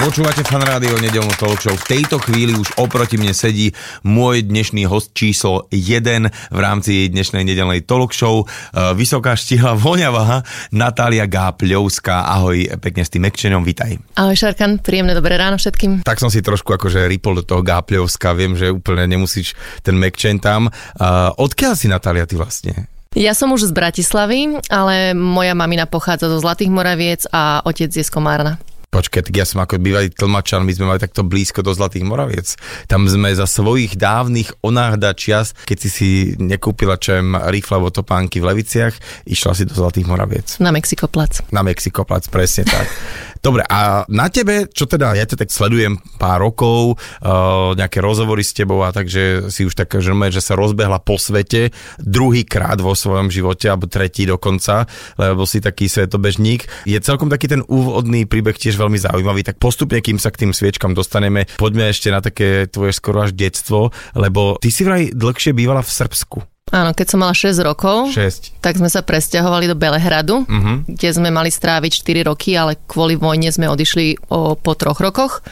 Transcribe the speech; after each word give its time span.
Počúvate 0.00 0.40
fan 0.48 0.64
rádio 0.64 0.96
nedelnú 0.96 1.28
talk 1.36 1.60
show. 1.60 1.76
V 1.76 1.84
tejto 1.84 2.16
chvíli 2.24 2.56
už 2.56 2.72
oproti 2.80 3.20
mne 3.20 3.36
sedí 3.36 3.76
môj 4.00 4.48
dnešný 4.48 4.88
host 4.88 5.12
číslo 5.12 5.68
1 5.68 6.24
v 6.56 6.56
rámci 6.56 7.12
dnešnej 7.12 7.44
nedelnej 7.44 7.84
talk 7.84 8.16
show. 8.16 8.40
E, 8.40 8.96
Vysoká 8.96 9.36
štihla 9.36 9.76
voňavá 9.76 10.40
Natália 10.72 11.28
Gápľovská. 11.28 12.32
Ahoj, 12.32 12.80
pekne 12.80 13.04
s 13.04 13.12
tým 13.12 13.28
ekčenom, 13.28 13.60
vitaj. 13.60 14.00
Ahoj 14.16 14.40
Šarkan, 14.40 14.80
príjemné 14.80 15.12
dobré 15.12 15.36
ráno 15.36 15.60
všetkým. 15.60 16.00
Tak 16.00 16.16
som 16.16 16.32
si 16.32 16.40
trošku 16.40 16.72
akože 16.80 17.04
ripol 17.04 17.36
do 17.36 17.44
toho 17.44 17.60
Gápľovska, 17.60 18.32
viem, 18.32 18.56
že 18.56 18.72
úplne 18.72 19.04
nemusíš 19.04 19.52
ten 19.84 20.00
mekčen 20.00 20.40
tam. 20.40 20.72
Uh, 20.96 21.28
odkiaľ 21.36 21.76
si 21.76 21.92
Natália 21.92 22.24
ty 22.24 22.40
vlastne? 22.40 22.88
Ja 23.12 23.36
som 23.36 23.52
už 23.52 23.68
z 23.68 23.76
Bratislavy, 23.76 24.64
ale 24.72 25.12
moja 25.12 25.52
mamina 25.52 25.84
pochádza 25.84 26.32
zo 26.32 26.40
Zlatých 26.40 26.72
Moraviec 26.72 27.28
a 27.28 27.60
otec 27.68 27.92
je 27.92 28.00
z 28.00 28.08
Komárna. 28.08 28.56
Počkaj, 28.90 29.30
tak 29.30 29.34
ja 29.38 29.46
som 29.46 29.62
ako 29.62 29.78
bývalý 29.78 30.10
tlmačan, 30.10 30.66
my 30.66 30.74
sme 30.74 30.90
mali 30.90 30.98
takto 30.98 31.22
blízko 31.22 31.62
do 31.62 31.70
Zlatých 31.70 32.02
Moraviec. 32.02 32.58
Tam 32.90 33.06
sme 33.06 33.30
za 33.30 33.46
svojich 33.46 33.94
dávnych 33.94 34.50
onáhda 34.66 35.14
čias, 35.14 35.54
keď 35.62 35.78
si 35.78 35.88
si 35.94 36.10
nekúpila 36.42 36.98
čem 36.98 37.38
rifle 37.54 37.78
alebo 37.78 37.94
topánky 37.94 38.42
v 38.42 38.50
Leviciach, 38.50 38.98
išla 39.30 39.54
si 39.54 39.62
do 39.62 39.78
Zlatých 39.78 40.10
Moraviec. 40.10 40.58
Na 40.58 40.74
Mexikoplac. 40.74 41.38
Na 41.54 41.62
Mexikoplac, 41.62 42.26
presne 42.34 42.66
tak. 42.66 42.90
Dobre, 43.40 43.64
a 43.64 44.04
na 44.12 44.28
tebe, 44.28 44.68
čo 44.68 44.84
teda, 44.84 45.16
ja 45.16 45.24
ťa 45.24 45.44
tak 45.44 45.48
sledujem 45.48 45.96
pár 46.20 46.44
rokov, 46.44 47.00
uh, 47.24 47.72
nejaké 47.72 48.04
rozhovory 48.04 48.44
s 48.44 48.52
tebou 48.52 48.84
a 48.84 48.92
takže 48.92 49.48
si 49.48 49.64
už 49.64 49.72
tak, 49.72 49.96
že, 49.96 50.12
že 50.12 50.44
sa 50.44 50.52
rozbehla 50.60 51.00
po 51.00 51.16
svete 51.16 51.72
druhýkrát 51.96 52.76
vo 52.84 52.92
svojom 52.92 53.32
živote, 53.32 53.72
alebo 53.72 53.88
tretí 53.88 54.28
dokonca, 54.28 54.84
lebo 55.16 55.48
si 55.48 55.64
taký 55.64 55.88
svetobežník. 55.88 56.68
Je 56.84 57.00
celkom 57.00 57.32
taký 57.32 57.48
ten 57.48 57.64
úvodný 57.64 58.28
príbeh 58.28 58.60
tiež 58.60 58.76
veľmi 58.76 59.00
zaujímavý, 59.00 59.40
tak 59.40 59.56
postupne, 59.56 60.04
kým 60.04 60.20
sa 60.20 60.28
k 60.28 60.44
tým 60.44 60.52
sviečkam 60.52 60.92
dostaneme, 60.92 61.48
poďme 61.56 61.88
ešte 61.88 62.12
na 62.12 62.20
také 62.20 62.68
tvoje 62.68 62.92
skoro 62.92 63.24
až 63.24 63.32
detstvo, 63.32 63.88
lebo 64.12 64.60
ty 64.60 64.68
si 64.68 64.84
vraj 64.84 65.16
dlhšie 65.16 65.56
bývala 65.56 65.80
v 65.80 65.88
Srbsku. 65.88 66.59
Áno, 66.70 66.94
keď 66.94 67.06
som 67.06 67.18
mala 67.18 67.34
6 67.34 67.58
rokov, 67.60 68.14
6. 68.14 68.62
tak 68.62 68.78
sme 68.78 68.86
sa 68.86 69.02
presťahovali 69.02 69.66
do 69.66 69.74
Belehradu, 69.74 70.46
Mhm. 70.46 70.86
kde 70.88 71.08
sme 71.10 71.28
mali 71.28 71.50
stráviť 71.50 71.92
4 71.98 72.22
roky, 72.22 72.54
ale 72.54 72.78
kvôli 72.86 73.14
vojne 73.14 73.50
sme 73.50 73.66
odišli 73.66 74.30
o, 74.30 74.54
po 74.54 74.72
troch 74.74 74.98
rokoch 74.98 75.42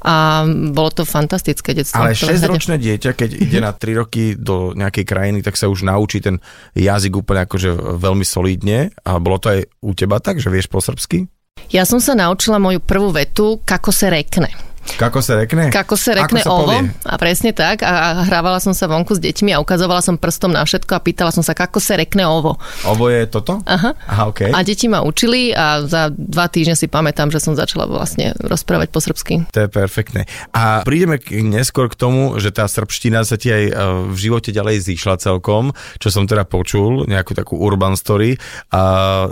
a 0.00 0.42
bolo 0.46 0.88
to 0.88 1.04
fantastické 1.04 1.72
detstvo. 1.72 2.00
Ale 2.00 2.12
v 2.12 2.24
Belehrade. 2.24 2.40
6-ročné 2.40 2.76
dieťa, 2.76 3.10
keď 3.12 3.30
ide 3.34 3.58
na 3.58 3.70
3 3.70 3.92
roky 3.94 4.32
do 4.34 4.72
nejakej 4.72 5.04
krajiny, 5.04 5.38
tak 5.40 5.54
sa 5.54 5.68
už 5.68 5.84
naučí 5.84 6.18
ten 6.18 6.40
jazyk 6.72 7.12
úplne 7.14 7.44
akože 7.44 7.68
veľmi 7.96 8.24
solidne. 8.24 8.88
A 9.00 9.16
bolo 9.16 9.36
to 9.36 9.52
aj 9.52 9.60
u 9.80 9.92
teba 9.92 10.16
tak, 10.16 10.40
že 10.40 10.48
vieš 10.48 10.66
po 10.66 10.80
srbsky? 10.80 11.28
Ja 11.68 11.84
som 11.84 11.96
sa 11.96 12.12
naučila 12.12 12.56
moju 12.56 12.80
prvú 12.80 13.08
vetu, 13.10 13.60
kako 13.64 13.88
se 13.88 14.08
rekne. 14.08 14.48
Kako 14.94 15.24
sa 15.24 15.40
rekne? 15.40 15.72
Kako 15.72 15.96
sa 15.96 16.12
rekne 16.14 16.44
Ako 16.44 16.46
sa 16.46 16.50
ovo. 16.52 16.60
povie? 16.68 16.80
A 17.08 17.14
presne 17.16 17.50
tak. 17.56 17.82
A 17.82 18.22
hrávala 18.28 18.60
som 18.60 18.76
sa 18.76 18.86
vonku 18.86 19.16
s 19.16 19.20
deťmi 19.20 19.56
a 19.56 19.58
ukazovala 19.58 20.04
som 20.04 20.20
prstom 20.20 20.52
na 20.52 20.62
všetko 20.62 20.92
a 20.94 21.00
pýtala 21.00 21.32
som 21.32 21.40
sa, 21.40 21.56
kako 21.56 21.80
sa 21.80 21.96
rekne 21.96 22.28
ovo. 22.28 22.60
Ovo 22.84 23.08
je 23.08 23.26
toto? 23.26 23.64
Aha. 23.64 23.96
Aha, 23.96 24.22
okej. 24.28 24.52
A 24.52 24.60
deti 24.62 24.86
ma 24.86 25.00
učili 25.00 25.50
a 25.56 25.82
za 25.82 26.12
dva 26.12 26.46
týždne 26.52 26.76
si 26.76 26.86
pamätám, 26.86 27.32
že 27.32 27.40
som 27.40 27.56
začala 27.56 27.88
vlastne 27.88 28.36
rozprávať 28.38 28.88
po 28.92 29.00
srbsky. 29.00 29.48
To 29.50 29.64
je 29.64 29.68
perfektné. 29.72 30.28
A 30.52 30.84
prídeme 30.84 31.16
k, 31.18 31.40
neskôr 31.40 31.88
k 31.88 31.96
tomu, 31.96 32.36
že 32.38 32.52
tá 32.52 32.68
srbština 32.68 33.24
sa 33.24 33.40
ti 33.40 33.50
aj 33.50 33.64
e, 33.64 33.72
v 34.12 34.16
živote 34.20 34.52
ďalej 34.52 34.84
zišla 34.84 35.16
celkom, 35.18 35.72
čo 35.98 36.12
som 36.12 36.28
teda 36.28 36.44
počul, 36.44 37.08
nejakú 37.08 37.32
takú 37.32 37.56
urban 37.58 37.96
story. 37.96 38.36
A 38.70 38.82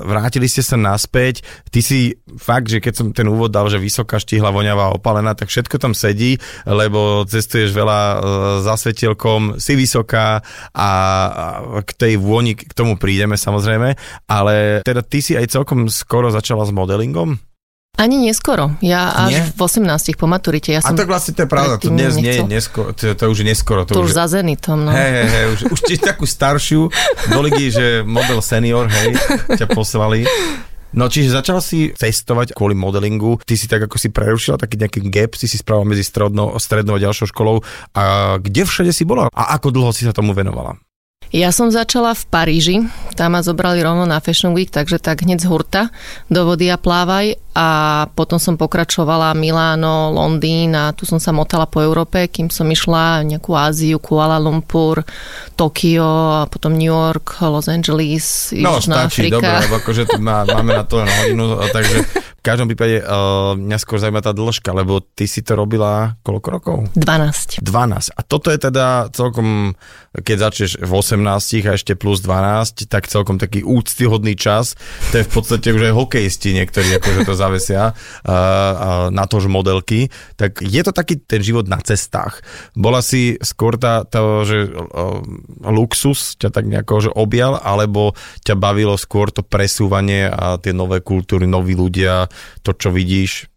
vrátili 0.00 0.48
ste 0.48 0.64
sa 0.64 0.80
naspäť. 0.80 1.44
Ty 1.68 1.80
si 1.84 2.16
fakt, 2.40 2.72
že 2.72 2.80
keď 2.80 2.92
som 2.96 3.06
ten 3.12 3.28
úvod 3.28 3.52
dal, 3.52 3.68
že 3.68 3.78
vysoká 3.78 4.16
štihla, 4.16 4.50
voňavá, 4.50 4.96
opalená, 4.96 5.36
tak 5.42 5.50
všetko 5.50 5.76
tam 5.82 5.92
sedí, 5.92 6.38
lebo 6.62 7.26
cestuješ 7.26 7.74
veľa 7.74 8.00
e, 8.00 8.16
za 8.62 8.74
svetielkom, 8.78 9.58
si 9.58 9.74
vysoká 9.74 10.38
a 10.70 10.90
a 10.92 11.46
k 11.82 11.90
tej 11.96 12.14
vôni, 12.20 12.54
k 12.54 12.70
tomu 12.70 12.94
prídeme 13.00 13.34
samozrejme, 13.34 13.98
ale 14.28 14.84
teda 14.86 15.02
ty 15.02 15.18
si 15.18 15.34
aj 15.34 15.50
celkom 15.50 15.90
skoro 15.90 16.30
začala 16.30 16.62
s 16.62 16.70
modelingom? 16.70 17.40
Ani 18.00 18.16
neskoro. 18.16 18.72
Ja 18.80 19.12
až 19.12 19.36
Nie? 19.36 19.42
v 19.52 19.60
18 19.68 20.16
po 20.16 20.24
maturite. 20.24 20.72
Ja 20.72 20.80
A 20.80 20.88
som 20.88 20.96
tak 20.96 21.12
vlastne 21.12 21.36
to 21.36 21.44
je 21.44 21.50
pravda, 21.50 21.76
to 21.76 21.92
dnes 21.92 22.16
nie 22.16 22.40
je 22.40 22.44
neskoro, 22.48 22.96
to, 22.96 23.12
to 23.12 23.24
už 23.28 23.44
je 23.44 23.46
neskoro. 23.52 23.84
to 23.84 24.00
už 24.00 24.16
za 24.16 24.32
zenitom. 24.32 24.88
No. 24.88 24.96
Hej, 24.96 25.10
hej, 25.12 25.28
hej, 25.28 25.44
už, 25.52 25.60
už 25.76 25.80
takú 26.00 26.24
staršiu 26.24 26.88
do 27.28 27.38
ligy, 27.44 27.68
že 27.68 27.86
model 28.00 28.40
senior, 28.40 28.88
hej, 28.88 29.12
ťa 29.60 29.68
poslali. 29.68 30.24
No 30.92 31.08
čiže 31.08 31.32
začal 31.32 31.64
si 31.64 31.88
cestovať 31.96 32.52
kvôli 32.52 32.76
modelingu, 32.76 33.40
ty 33.48 33.56
si 33.56 33.64
tak 33.64 33.88
ako 33.88 33.96
si 33.96 34.12
prerušila 34.12 34.60
taký 34.60 34.76
nejaký 34.76 35.00
gap, 35.08 35.32
si 35.40 35.48
si 35.48 35.56
spravil 35.56 35.88
medzi 35.88 36.04
strednou 36.04 36.52
a 36.56 37.00
ďalšou 37.00 37.32
školou. 37.32 37.64
A 37.96 38.36
kde 38.36 38.68
všade 38.68 38.92
si 38.92 39.08
bola? 39.08 39.32
A 39.32 39.56
ako 39.56 39.72
dlho 39.72 39.90
si 39.96 40.04
sa 40.04 40.12
tomu 40.12 40.36
venovala? 40.36 40.76
Ja 41.32 41.48
som 41.48 41.72
začala 41.72 42.12
v 42.12 42.28
Paríži, 42.28 42.76
tam 43.16 43.32
ma 43.32 43.40
zobrali 43.40 43.80
rovno 43.80 44.04
na 44.04 44.20
Fashion 44.20 44.52
Week, 44.52 44.68
takže 44.68 45.00
tak 45.00 45.24
hneď 45.24 45.40
z 45.40 45.48
hurta 45.48 45.82
do 46.28 46.44
vody 46.44 46.68
a 46.68 46.76
plávaj 46.76 47.40
a 47.56 47.68
potom 48.12 48.36
som 48.36 48.60
pokračovala 48.60 49.32
Miláno, 49.32 50.12
Londýn 50.12 50.76
a 50.76 50.92
tu 50.92 51.08
som 51.08 51.16
sa 51.16 51.32
motala 51.32 51.64
po 51.64 51.80
Európe, 51.80 52.28
kým 52.28 52.52
som 52.52 52.68
išla 52.68 53.24
nejakú 53.24 53.56
Áziu, 53.56 53.96
Kuala 53.96 54.36
Lumpur, 54.36 55.08
Tokio 55.56 56.44
a 56.44 56.44
potom 56.52 56.76
New 56.76 56.92
York, 56.92 57.40
Los 57.48 57.64
Angeles, 57.64 58.52
No 58.60 58.76
Južná 58.76 59.08
stačí, 59.08 59.32
Afrika. 59.32 59.36
dobre, 59.40 59.56
lebo 59.64 59.74
akože 59.80 60.02
tu 60.12 60.20
má, 60.20 60.44
máme 60.44 60.76
na 60.76 60.84
to 60.84 61.00
len 61.00 61.08
hodinu, 61.08 61.56
takže 61.72 61.96
každom 62.42 62.66
prípade 62.66 63.06
uh, 63.06 63.54
mňa 63.54 63.78
skôr 63.78 64.02
zaujíma 64.02 64.18
tá 64.18 64.34
dĺžka, 64.34 64.74
lebo 64.74 64.98
ty 64.98 65.30
si 65.30 65.46
to 65.46 65.54
robila 65.54 66.18
koľko 66.26 66.48
rokov? 66.50 66.76
12. 66.98 67.62
12. 67.62 68.18
A 68.18 68.20
toto 68.26 68.50
je 68.50 68.58
teda 68.58 69.06
celkom, 69.14 69.78
keď 70.12 70.50
začneš 70.50 70.82
v 70.82 70.92
18 70.92 71.70
a 71.70 71.78
ešte 71.78 71.94
plus 71.94 72.18
12, 72.18 72.90
tak 72.90 73.06
celkom 73.06 73.38
taký 73.38 73.62
úctyhodný 73.62 74.34
čas. 74.34 74.74
To 75.14 75.22
je 75.22 75.26
v 75.26 75.30
podstate 75.30 75.70
už 75.70 75.88
aj 75.88 75.94
hokejisti 75.94 76.58
niektorí 76.58 76.98
akože 76.98 77.22
to 77.22 77.34
zavesia 77.38 77.94
uh, 77.94 78.26
uh, 78.26 79.06
na 79.14 79.24
to, 79.30 79.38
že 79.38 79.46
modelky. 79.46 80.10
Tak 80.34 80.66
je 80.66 80.82
to 80.82 80.90
taký 80.90 81.22
ten 81.22 81.46
život 81.46 81.70
na 81.70 81.78
cestách. 81.78 82.42
Bola 82.74 83.06
si 83.06 83.38
skôr 83.38 83.78
tá, 83.78 84.02
tá 84.02 84.18
že 84.42 84.66
uh, 84.66 85.22
luxus 85.70 86.34
ťa 86.42 86.50
tak 86.50 86.66
nejako 86.66 87.06
že 87.06 87.10
objal, 87.14 87.62
alebo 87.62 88.18
ťa 88.42 88.58
bavilo 88.58 88.98
skôr 88.98 89.30
to 89.30 89.46
presúvanie 89.46 90.26
a 90.26 90.58
tie 90.58 90.74
nové 90.74 90.98
kultúry, 90.98 91.46
noví 91.46 91.78
ľudia, 91.78 92.31
to, 92.62 92.72
čo 92.72 92.88
vidíš? 92.90 93.51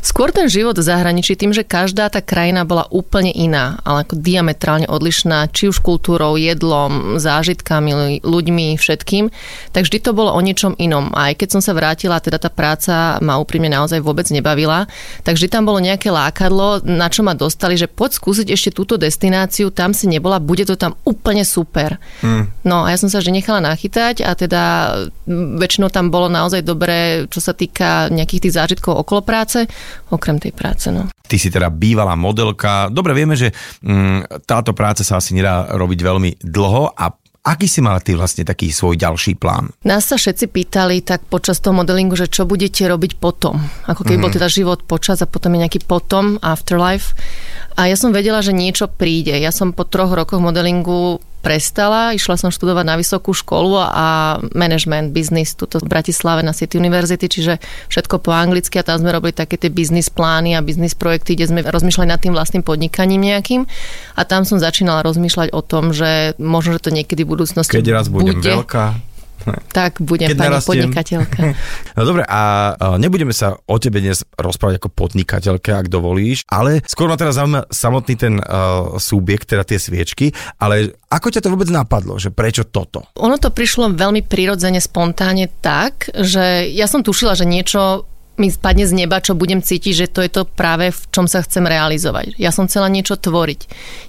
Skôr 0.00 0.32
ten 0.32 0.48
život 0.48 0.74
v 0.74 0.82
zahraničí, 0.82 1.36
tým, 1.36 1.52
že 1.52 1.62
každá 1.62 2.08
tá 2.08 2.24
krajina 2.24 2.64
bola 2.64 2.88
úplne 2.88 3.30
iná, 3.30 3.78
ale 3.84 4.02
ako 4.02 4.18
diametrálne 4.18 4.88
odlišná, 4.88 5.52
či 5.52 5.68
už 5.68 5.84
kultúrou, 5.84 6.40
jedlom, 6.40 7.20
zážitkami, 7.20 8.24
ľuďmi, 8.24 8.80
všetkým, 8.80 9.28
tak 9.70 9.86
vždy 9.86 9.98
to 10.00 10.16
bolo 10.16 10.32
o 10.32 10.40
niečom 10.40 10.72
inom. 10.80 11.12
A 11.12 11.30
aj 11.30 11.44
keď 11.44 11.48
som 11.54 11.62
sa 11.62 11.76
vrátila, 11.76 12.18
teda 12.18 12.40
tá 12.40 12.48
práca 12.48 13.20
ma 13.20 13.36
úprimne 13.36 13.68
naozaj 13.68 14.00
vôbec 14.00 14.24
nebavila, 14.32 14.88
tak 15.20 15.36
vždy 15.36 15.52
tam 15.52 15.68
bolo 15.68 15.78
nejaké 15.84 16.08
lákadlo, 16.08 16.80
na 16.82 17.12
čo 17.12 17.20
ma 17.20 17.36
dostali, 17.36 17.76
že 17.76 17.86
poď 17.86 18.16
skúsiť 18.16 18.48
ešte 18.50 18.72
túto 18.72 18.96
destináciu, 18.96 19.68
tam 19.68 19.92
si 19.92 20.08
nebola, 20.08 20.40
bude 20.40 20.64
to 20.64 20.80
tam 20.80 20.96
úplne 21.04 21.44
super. 21.44 22.00
Hmm. 22.24 22.48
No 22.64 22.88
a 22.88 22.90
ja 22.90 22.98
som 22.98 23.12
sa 23.12 23.20
že 23.20 23.28
nechala 23.28 23.60
nachytať 23.60 24.24
a 24.24 24.32
teda 24.32 24.62
väčšinou 25.60 25.92
tam 25.92 26.08
bolo 26.08 26.32
naozaj 26.32 26.64
dobré, 26.64 27.28
čo 27.28 27.44
sa 27.44 27.52
týka 27.52 28.08
nejakých 28.08 28.48
tých 28.48 28.56
zážitkov 28.56 28.96
okolo 28.96 29.20
práce, 29.20 29.59
okrem 30.12 30.38
tej 30.38 30.52
práce. 30.54 30.92
No. 30.92 31.10
Ty 31.10 31.36
si 31.36 31.48
teda 31.50 31.72
bývalá 31.72 32.14
modelka. 32.14 32.92
Dobre, 32.92 33.16
vieme, 33.16 33.34
že 33.34 33.50
mm, 33.82 34.46
táto 34.46 34.76
práca 34.76 35.02
sa 35.02 35.18
asi 35.18 35.34
nedá 35.34 35.72
robiť 35.74 36.00
veľmi 36.00 36.30
dlho 36.44 36.94
a 36.94 37.04
aký 37.40 37.66
si 37.66 37.80
mala 37.80 38.04
ty 38.04 38.12
vlastne 38.12 38.44
taký 38.44 38.68
svoj 38.68 39.00
ďalší 39.00 39.40
plán? 39.40 39.72
Nás 39.88 40.12
sa 40.12 40.20
všetci 40.20 40.52
pýtali 40.52 41.00
tak 41.00 41.24
počas 41.26 41.58
toho 41.58 41.72
modelingu, 41.72 42.12
že 42.16 42.28
čo 42.28 42.44
budete 42.44 42.84
robiť 42.84 43.16
potom. 43.16 43.56
Ako 43.88 44.04
keby 44.04 44.18
mm. 44.20 44.24
bol 44.24 44.32
teda 44.32 44.48
život 44.52 44.84
počas 44.84 45.24
a 45.24 45.30
potom 45.30 45.56
je 45.56 45.62
nejaký 45.64 45.80
potom, 45.84 46.36
afterlife. 46.44 47.16
A 47.80 47.88
ja 47.88 47.96
som 47.96 48.12
vedela, 48.12 48.44
že 48.44 48.52
niečo 48.52 48.92
príde. 48.92 49.32
Ja 49.40 49.54
som 49.54 49.72
po 49.72 49.88
troch 49.88 50.12
rokoch 50.12 50.42
modelingu 50.42 51.22
prestala, 51.40 52.12
išla 52.12 52.36
som 52.36 52.52
študovať 52.52 52.84
na 52.84 52.96
vysokú 53.00 53.32
školu 53.32 53.80
a 53.80 54.38
management, 54.52 55.16
business 55.16 55.56
tuto 55.56 55.80
v 55.80 55.88
Bratislave 55.88 56.44
na 56.44 56.52
City 56.52 56.76
University, 56.76 57.26
čiže 57.26 57.58
všetko 57.88 58.20
po 58.20 58.30
anglicky 58.30 58.76
a 58.76 58.84
tam 58.84 59.00
sme 59.00 59.10
robili 59.10 59.32
také 59.32 59.56
tie 59.56 59.72
business 59.72 60.12
plány 60.12 60.54
a 60.54 60.64
business 60.64 60.92
projekty, 60.92 61.34
kde 61.34 61.48
sme 61.48 61.60
rozmýšľali 61.64 62.08
nad 62.08 62.20
tým 62.20 62.36
vlastným 62.36 62.62
podnikaním 62.62 63.24
nejakým 63.24 63.64
a 64.16 64.22
tam 64.28 64.44
som 64.44 64.60
začínala 64.60 65.00
rozmýšľať 65.02 65.56
o 65.56 65.60
tom, 65.64 65.96
že 65.96 66.36
možno, 66.36 66.76
že 66.76 66.84
to 66.84 66.90
niekedy 66.92 67.24
v 67.24 67.32
budúcnosti 67.34 67.74
Keď 67.74 67.88
raz 67.90 68.06
budem 68.12 68.38
bude. 68.38 68.52
veľká. 68.52 69.09
Tak 69.70 70.02
budem 70.02 70.32
Keď 70.32 70.36
pani 70.36 70.50
narastiem. 70.50 70.70
podnikateľka. 70.70 71.40
No 71.98 72.08
dobre, 72.08 72.24
a 72.24 72.40
nebudeme 72.96 73.34
sa 73.34 73.60
o 73.68 73.76
tebe 73.76 74.00
dnes 74.00 74.24
rozprávať 74.38 74.80
ako 74.80 74.88
podnikateľke, 74.88 75.68
ak 75.74 75.92
dovolíš, 75.92 76.48
ale 76.48 76.80
skôr 76.88 77.12
ma 77.12 77.20
teraz 77.20 77.36
zaujíma 77.36 77.68
samotný 77.68 78.14
ten 78.16 78.34
uh, 78.40 78.96
subjekt, 78.96 79.52
teda 79.52 79.68
tie 79.68 79.76
sviečky, 79.76 80.32
ale 80.56 80.96
ako 81.12 81.28
ťa 81.28 81.44
to 81.44 81.52
vôbec 81.52 81.68
napadlo, 81.68 82.16
že 82.16 82.32
prečo 82.32 82.64
toto? 82.64 83.04
Ono 83.20 83.36
to 83.36 83.52
prišlo 83.52 83.92
veľmi 83.92 84.24
prirodzene, 84.24 84.80
spontánne 84.80 85.50
tak, 85.60 86.08
že 86.14 86.70
ja 86.72 86.88
som 86.88 87.04
tušila, 87.04 87.36
že 87.36 87.44
niečo 87.44 88.09
mi 88.40 88.48
spadne 88.48 88.88
z 88.88 88.96
neba, 88.96 89.20
čo 89.20 89.36
budem 89.36 89.60
cítiť, 89.60 89.92
že 89.92 90.06
to 90.08 90.24
je 90.24 90.30
to 90.32 90.42
práve 90.48 90.88
v 90.88 91.00
čom 91.12 91.28
sa 91.28 91.44
chcem 91.44 91.62
realizovať. 91.68 92.40
Ja 92.40 92.50
som 92.50 92.64
chcela 92.66 92.88
niečo 92.88 93.20
tvoriť. 93.20 93.60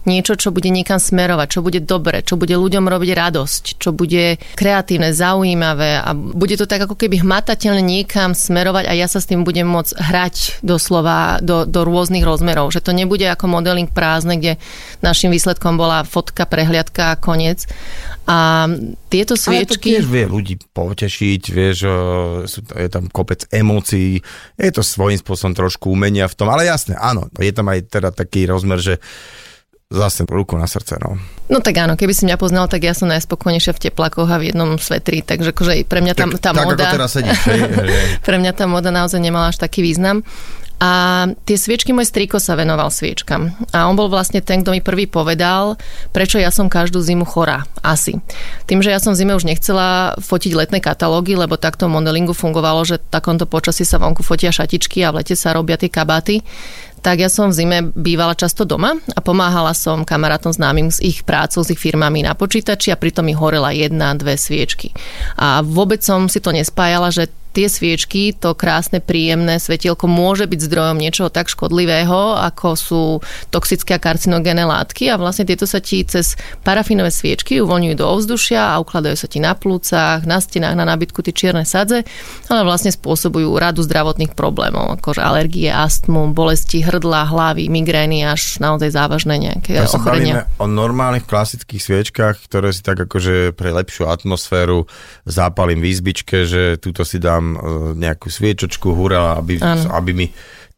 Niečo, 0.07 0.39
čo 0.39 0.55
bude 0.55 0.71
niekam 0.71 0.97
smerovať, 0.97 1.47
čo 1.51 1.59
bude 1.59 1.83
dobre, 1.83 2.23
čo 2.23 2.39
bude 2.39 2.55
ľuďom 2.55 2.87
robiť 2.87 3.11
radosť, 3.11 3.63
čo 3.77 3.91
bude 3.91 4.39
kreatívne, 4.55 5.11
zaujímavé 5.11 5.99
a 5.99 6.15
bude 6.15 6.55
to 6.55 6.63
tak 6.63 6.87
ako 6.87 6.95
keby 6.95 7.19
hmatateľne 7.19 7.83
niekam 7.83 8.31
smerovať 8.31 8.87
a 8.87 8.95
ja 8.95 9.11
sa 9.11 9.19
s 9.19 9.27
tým 9.27 9.43
budem 9.43 9.67
môcť 9.67 9.99
hrať 9.99 10.35
doslova 10.63 11.43
do, 11.43 11.67
do 11.67 11.83
rôznych 11.83 12.23
rozmerov. 12.23 12.71
Že 12.71 12.87
to 12.87 12.91
nebude 12.95 13.27
ako 13.27 13.51
modeling 13.51 13.91
prázdne, 13.91 14.39
kde 14.39 14.55
našim 15.03 15.29
výsledkom 15.29 15.75
bola 15.75 16.07
fotka, 16.07 16.47
prehliadka 16.47 17.13
a 17.13 17.19
koniec. 17.19 17.67
A 18.29 18.69
tieto 19.09 19.35
Ale 19.35 19.67
to 19.67 19.75
sviečky... 19.75 19.97
tiež 19.97 20.07
vie 20.07 20.25
ľudí 20.29 20.55
potešiť, 20.71 21.41
vieš, 21.51 21.77
je 22.77 22.89
tam 22.89 23.11
kopec 23.11 23.43
emócií, 23.49 24.20
je 24.55 24.71
to 24.71 24.81
svojím 24.85 25.19
spôsobom 25.19 25.53
trošku 25.53 25.91
umenia 25.91 26.25
v 26.29 26.35
tom, 26.37 26.47
ale 26.47 26.67
jasne, 26.67 26.95
áno, 26.97 27.27
je 27.37 27.51
tam 27.51 27.67
aj 27.69 27.79
teda 27.91 28.09
taký 28.13 28.47
rozmer, 28.47 28.79
že 28.79 28.97
zase 29.91 30.23
ruku 30.23 30.55
na 30.55 30.71
srdce, 30.71 30.95
no. 31.03 31.19
No 31.51 31.59
tak 31.59 31.75
áno, 31.83 31.99
keby 31.99 32.15
si 32.15 32.23
mňa 32.23 32.39
poznal, 32.39 32.71
tak 32.71 32.87
ja 32.87 32.95
som 32.95 33.11
najspokojnejšia 33.11 33.75
v 33.75 33.81
teplakoch 33.91 34.31
a 34.31 34.39
v 34.39 34.55
jednom 34.55 34.79
svetri, 34.79 35.19
takže 35.19 35.51
akože 35.51 35.83
pre 35.83 35.99
mňa 35.99 36.13
tam 36.15 36.31
tá 36.31 36.55
tak 36.55 36.63
moda... 36.63 36.87
ako 36.87 36.95
teraz 36.95 37.11
sedíš, 37.11 37.39
hej, 37.51 37.59
hej. 37.67 38.05
pre 38.27 38.39
mňa 38.39 38.51
tá 38.55 38.65
moda 38.71 38.87
naozaj 38.87 39.19
nemala 39.19 39.51
až 39.51 39.59
taký 39.59 39.83
význam. 39.83 40.23
A 40.81 41.29
tie 41.45 41.61
sviečky, 41.61 41.93
môj 41.93 42.09
striko 42.09 42.41
sa 42.41 42.57
venoval 42.57 42.89
sviečkam. 42.89 43.53
A 43.69 43.85
on 43.85 43.93
bol 43.93 44.09
vlastne 44.09 44.41
ten, 44.41 44.65
kto 44.65 44.73
mi 44.73 44.81
prvý 44.81 45.05
povedal, 45.05 45.77
prečo 46.09 46.41
ja 46.41 46.49
som 46.49 46.73
každú 46.73 47.05
zimu 47.05 47.21
chorá. 47.21 47.69
Asi. 47.85 48.17
Tým, 48.65 48.81
že 48.81 48.89
ja 48.89 48.97
som 48.97 49.13
zime 49.13 49.37
už 49.37 49.45
nechcela 49.45 50.17
fotiť 50.17 50.57
letné 50.57 50.81
katalógy, 50.81 51.37
lebo 51.37 51.53
takto 51.53 51.85
modelingu 51.85 52.33
fungovalo, 52.33 52.81
že 52.81 52.97
takomto 52.97 53.45
počasí 53.45 53.85
sa 53.85 54.01
vonku 54.01 54.25
fotia 54.25 54.49
šatičky 54.49 55.05
a 55.05 55.13
v 55.13 55.21
lete 55.21 55.37
sa 55.37 55.53
robia 55.53 55.77
tie 55.77 55.93
kabáty, 55.93 56.41
tak 57.01 57.17
ja 57.17 57.29
som 57.33 57.49
v 57.49 57.57
zime 57.57 57.77
bývala 57.97 58.37
často 58.37 58.61
doma 58.61 58.93
a 58.93 59.19
pomáhala 59.25 59.73
som 59.73 60.05
kamarátom 60.05 60.53
známym 60.53 60.93
s 60.93 61.01
ich 61.01 61.25
prácou, 61.25 61.65
s 61.65 61.73
ich 61.73 61.81
firmami 61.81 62.21
na 62.21 62.37
počítači 62.37 62.93
a 62.93 62.97
pritom 62.97 63.25
mi 63.25 63.33
horela 63.33 63.73
jedna, 63.73 64.13
dve 64.13 64.37
sviečky. 64.37 64.93
A 65.37 65.65
vôbec 65.65 66.05
som 66.05 66.29
si 66.29 66.37
to 66.37 66.53
nespájala, 66.53 67.09
že 67.09 67.33
tie 67.51 67.67
sviečky, 67.67 68.31
to 68.31 68.55
krásne, 68.55 69.03
príjemné 69.03 69.59
svetielko 69.59 70.07
môže 70.07 70.47
byť 70.47 70.59
zdrojom 70.59 70.97
niečoho 70.97 71.27
tak 71.27 71.51
škodlivého, 71.51 72.39
ako 72.39 72.67
sú 72.79 73.03
toxické 73.51 73.95
a 73.95 74.03
karcinogénne 74.03 74.63
látky 74.63 75.11
a 75.11 75.19
vlastne 75.19 75.43
tieto 75.43 75.67
sa 75.67 75.83
ti 75.83 76.03
cez 76.07 76.39
parafínové 76.63 77.11
sviečky 77.11 77.59
uvoľňujú 77.59 77.95
do 77.99 78.05
ovzdušia 78.07 78.71
a 78.71 78.79
ukladajú 78.79 79.15
sa 79.19 79.27
ti 79.27 79.43
na 79.43 79.51
plúcach, 79.51 80.23
na 80.23 80.39
stenách, 80.39 80.79
na 80.79 80.87
nábytku 80.87 81.19
tie 81.21 81.35
čierne 81.35 81.67
sadze, 81.67 82.07
ale 82.47 82.61
vlastne 82.63 82.95
spôsobujú 82.95 83.51
radu 83.59 83.83
zdravotných 83.83 84.31
problémov, 84.31 85.03
akože 85.03 85.19
alergie, 85.19 85.67
astmu, 85.67 86.31
bolesti 86.31 86.81
hrdla, 86.81 87.27
hlavy, 87.27 87.67
migrény 87.67 88.23
až 88.23 88.63
naozaj 88.63 88.95
závažné 88.95 89.35
nejaké 89.37 89.75
Ja 89.75 89.91
ochorenia. 89.91 90.47
o 90.55 90.65
normálnych 90.71 91.27
klasických 91.27 91.81
sviečkach, 91.83 92.39
ktoré 92.47 92.71
si 92.71 92.79
tak 92.79 93.03
akože 93.03 93.51
pre 93.51 93.75
lepšiu 93.75 94.07
atmosféru 94.07 94.87
zápalím 95.27 95.83
v 95.83 95.89
izbičke, 95.91 96.47
že 96.47 96.79
túto 96.79 97.03
si 97.03 97.17
dám 97.19 97.40
e, 97.43 97.57
nejakú 97.97 98.29
sviečočku, 98.29 98.93
hurá, 98.93 99.37
aby, 99.41 99.57
aby 99.89 100.11
mi 100.13 100.27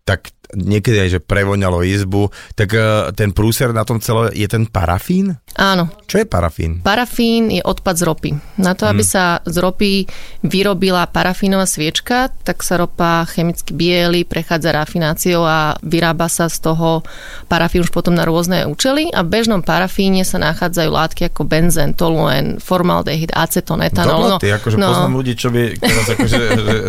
tak 0.03 0.31
niekedy 0.55 0.97
aj, 1.03 1.09
že 1.17 1.19
prevoňalo 1.19 1.83
izbu. 1.83 2.29
Tak 2.53 2.69
e, 2.73 2.79
ten 3.17 3.33
prúser 3.35 3.73
na 3.73 3.83
tom 3.83 3.99
celé 3.99 4.31
je 4.33 4.47
ten 4.47 4.65
parafín? 4.69 5.37
Áno, 5.53 5.85
Čo 6.09 6.17
je 6.17 6.25
parafín? 6.25 6.81
Parafín 6.81 7.53
je 7.53 7.61
odpad 7.61 7.93
z 7.93 8.03
ropy. 8.09 8.31
Na 8.57 8.73
to, 8.73 8.89
aby 8.89 9.05
sa 9.05 9.37
z 9.45 9.61
ropy 9.61 10.09
vyrobila 10.41 11.05
parafínová 11.05 11.69
sviečka, 11.69 12.33
tak 12.41 12.65
sa 12.65 12.81
ropa 12.81 13.25
chemicky 13.29 13.69
bieli, 13.69 14.25
prechádza 14.25 14.73
rafináciou 14.73 15.45
a 15.45 15.77
vyrába 15.85 16.25
sa 16.25 16.49
z 16.49 16.57
toho 16.57 17.05
parafín 17.45 17.85
už 17.85 17.93
potom 17.93 18.17
na 18.17 18.25
rôzne 18.25 18.65
účely 18.65 19.13
a 19.13 19.21
v 19.21 19.29
bežnom 19.29 19.61
parafíne 19.61 20.25
sa 20.25 20.41
nachádzajú 20.41 20.89
látky 20.89 21.21
ako 21.29 21.45
benzén, 21.45 21.93
toluen, 21.93 22.57
formaldehyd, 22.57 23.29
aceton, 23.37 23.85
etanol. 23.85 24.41
Dobre, 24.41 24.49
ty 24.49 24.49
akože 24.57 24.77
no. 24.81 24.89
poznám 24.89 25.13
ľudí, 25.21 25.33
čo 25.37 25.53
by 25.53 25.61
teraz 25.77 26.07
akože 26.17 26.37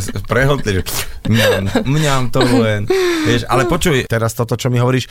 že 0.04 0.12
prehltli, 0.24 0.70
že 0.80 0.82
mňam, 1.28 1.84
mňam 1.84 2.22
to 2.32 2.40
len. 2.40 2.88
Vieš, 3.28 3.44
ale 3.54 3.70
počuj, 3.70 4.10
teraz 4.10 4.34
toto, 4.34 4.58
čo 4.58 4.68
mi 4.68 4.82
hovoríš, 4.82 5.06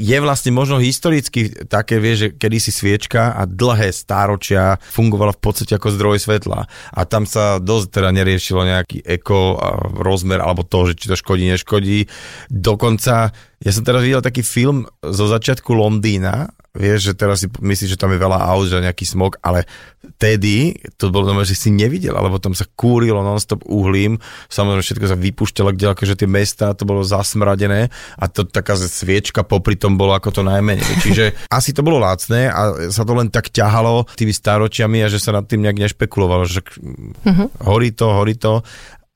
je 0.00 0.18
vlastne 0.24 0.50
možno 0.56 0.80
historicky 0.80 1.52
také, 1.68 2.00
vieš, 2.00 2.16
že 2.16 2.28
kedy 2.40 2.56
si 2.56 2.72
sviečka 2.72 3.36
a 3.36 3.44
dlhé 3.44 3.92
stáročia 3.92 4.80
fungovala 4.80 5.36
v 5.36 5.40
podstate 5.44 5.76
ako 5.76 5.92
zdroj 5.92 6.16
svetla. 6.24 6.64
A 6.96 7.00
tam 7.04 7.28
sa 7.28 7.60
dosť 7.60 8.00
teda 8.00 8.10
neriešilo 8.16 8.64
nejaký 8.64 9.04
eko 9.04 9.60
rozmer, 10.00 10.40
alebo 10.40 10.64
to, 10.64 10.88
že 10.88 10.96
či 10.96 11.06
to 11.12 11.16
škodí, 11.20 11.44
neškodí. 11.52 12.08
Dokonca, 12.48 13.36
ja 13.60 13.70
som 13.70 13.84
teraz 13.84 14.00
videl 14.00 14.24
taký 14.24 14.40
film 14.40 14.88
zo 15.04 15.28
začiatku 15.28 15.76
Londýna, 15.76 16.55
vieš, 16.76 17.10
že 17.10 17.12
teraz 17.16 17.42
si 17.42 17.48
myslíš, 17.48 17.96
že 17.96 18.00
tam 18.00 18.12
je 18.12 18.20
veľa 18.20 18.38
aut, 18.38 18.68
že 18.68 18.78
nejaký 18.78 19.08
smog, 19.08 19.40
ale 19.40 19.64
tedy 20.20 20.76
to 20.96 21.10
bolo 21.10 21.32
doma, 21.32 21.42
že 21.42 21.58
si 21.58 21.72
nevidel, 21.74 22.14
alebo 22.14 22.38
tam 22.38 22.54
sa 22.54 22.64
kúrilo 22.78 23.20
non-stop 23.24 23.66
uhlím, 23.66 24.20
samozrejme 24.46 24.84
všetko 24.84 25.06
sa 25.10 25.16
vypúšťalo, 25.18 25.74
kde 25.74 25.92
akože 25.92 26.14
tie 26.14 26.28
mesta, 26.30 26.76
to 26.76 26.86
bolo 26.86 27.02
zasmradené 27.02 27.90
a 28.16 28.24
to 28.30 28.46
taká 28.46 28.78
sviečka 28.78 29.42
popri 29.42 29.74
tom 29.74 29.98
bolo 29.98 30.14
ako 30.14 30.40
to 30.40 30.42
najmenej. 30.46 30.86
Čiže 31.02 31.24
asi 31.58 31.74
to 31.74 31.82
bolo 31.82 31.98
lacné 31.98 32.48
a 32.48 32.90
sa 32.92 33.02
to 33.02 33.12
len 33.16 33.28
tak 33.32 33.50
ťahalo 33.50 34.06
tými 34.14 34.32
stáročiami 34.32 35.02
a 35.02 35.10
že 35.10 35.18
sa 35.18 35.34
nad 35.34 35.44
tým 35.48 35.64
nejak 35.66 35.90
nešpekulovalo, 35.90 36.44
že 36.46 36.62
mm-hmm. 36.62 37.66
horí 37.66 37.90
to, 37.92 38.06
horí 38.12 38.34
to. 38.38 38.62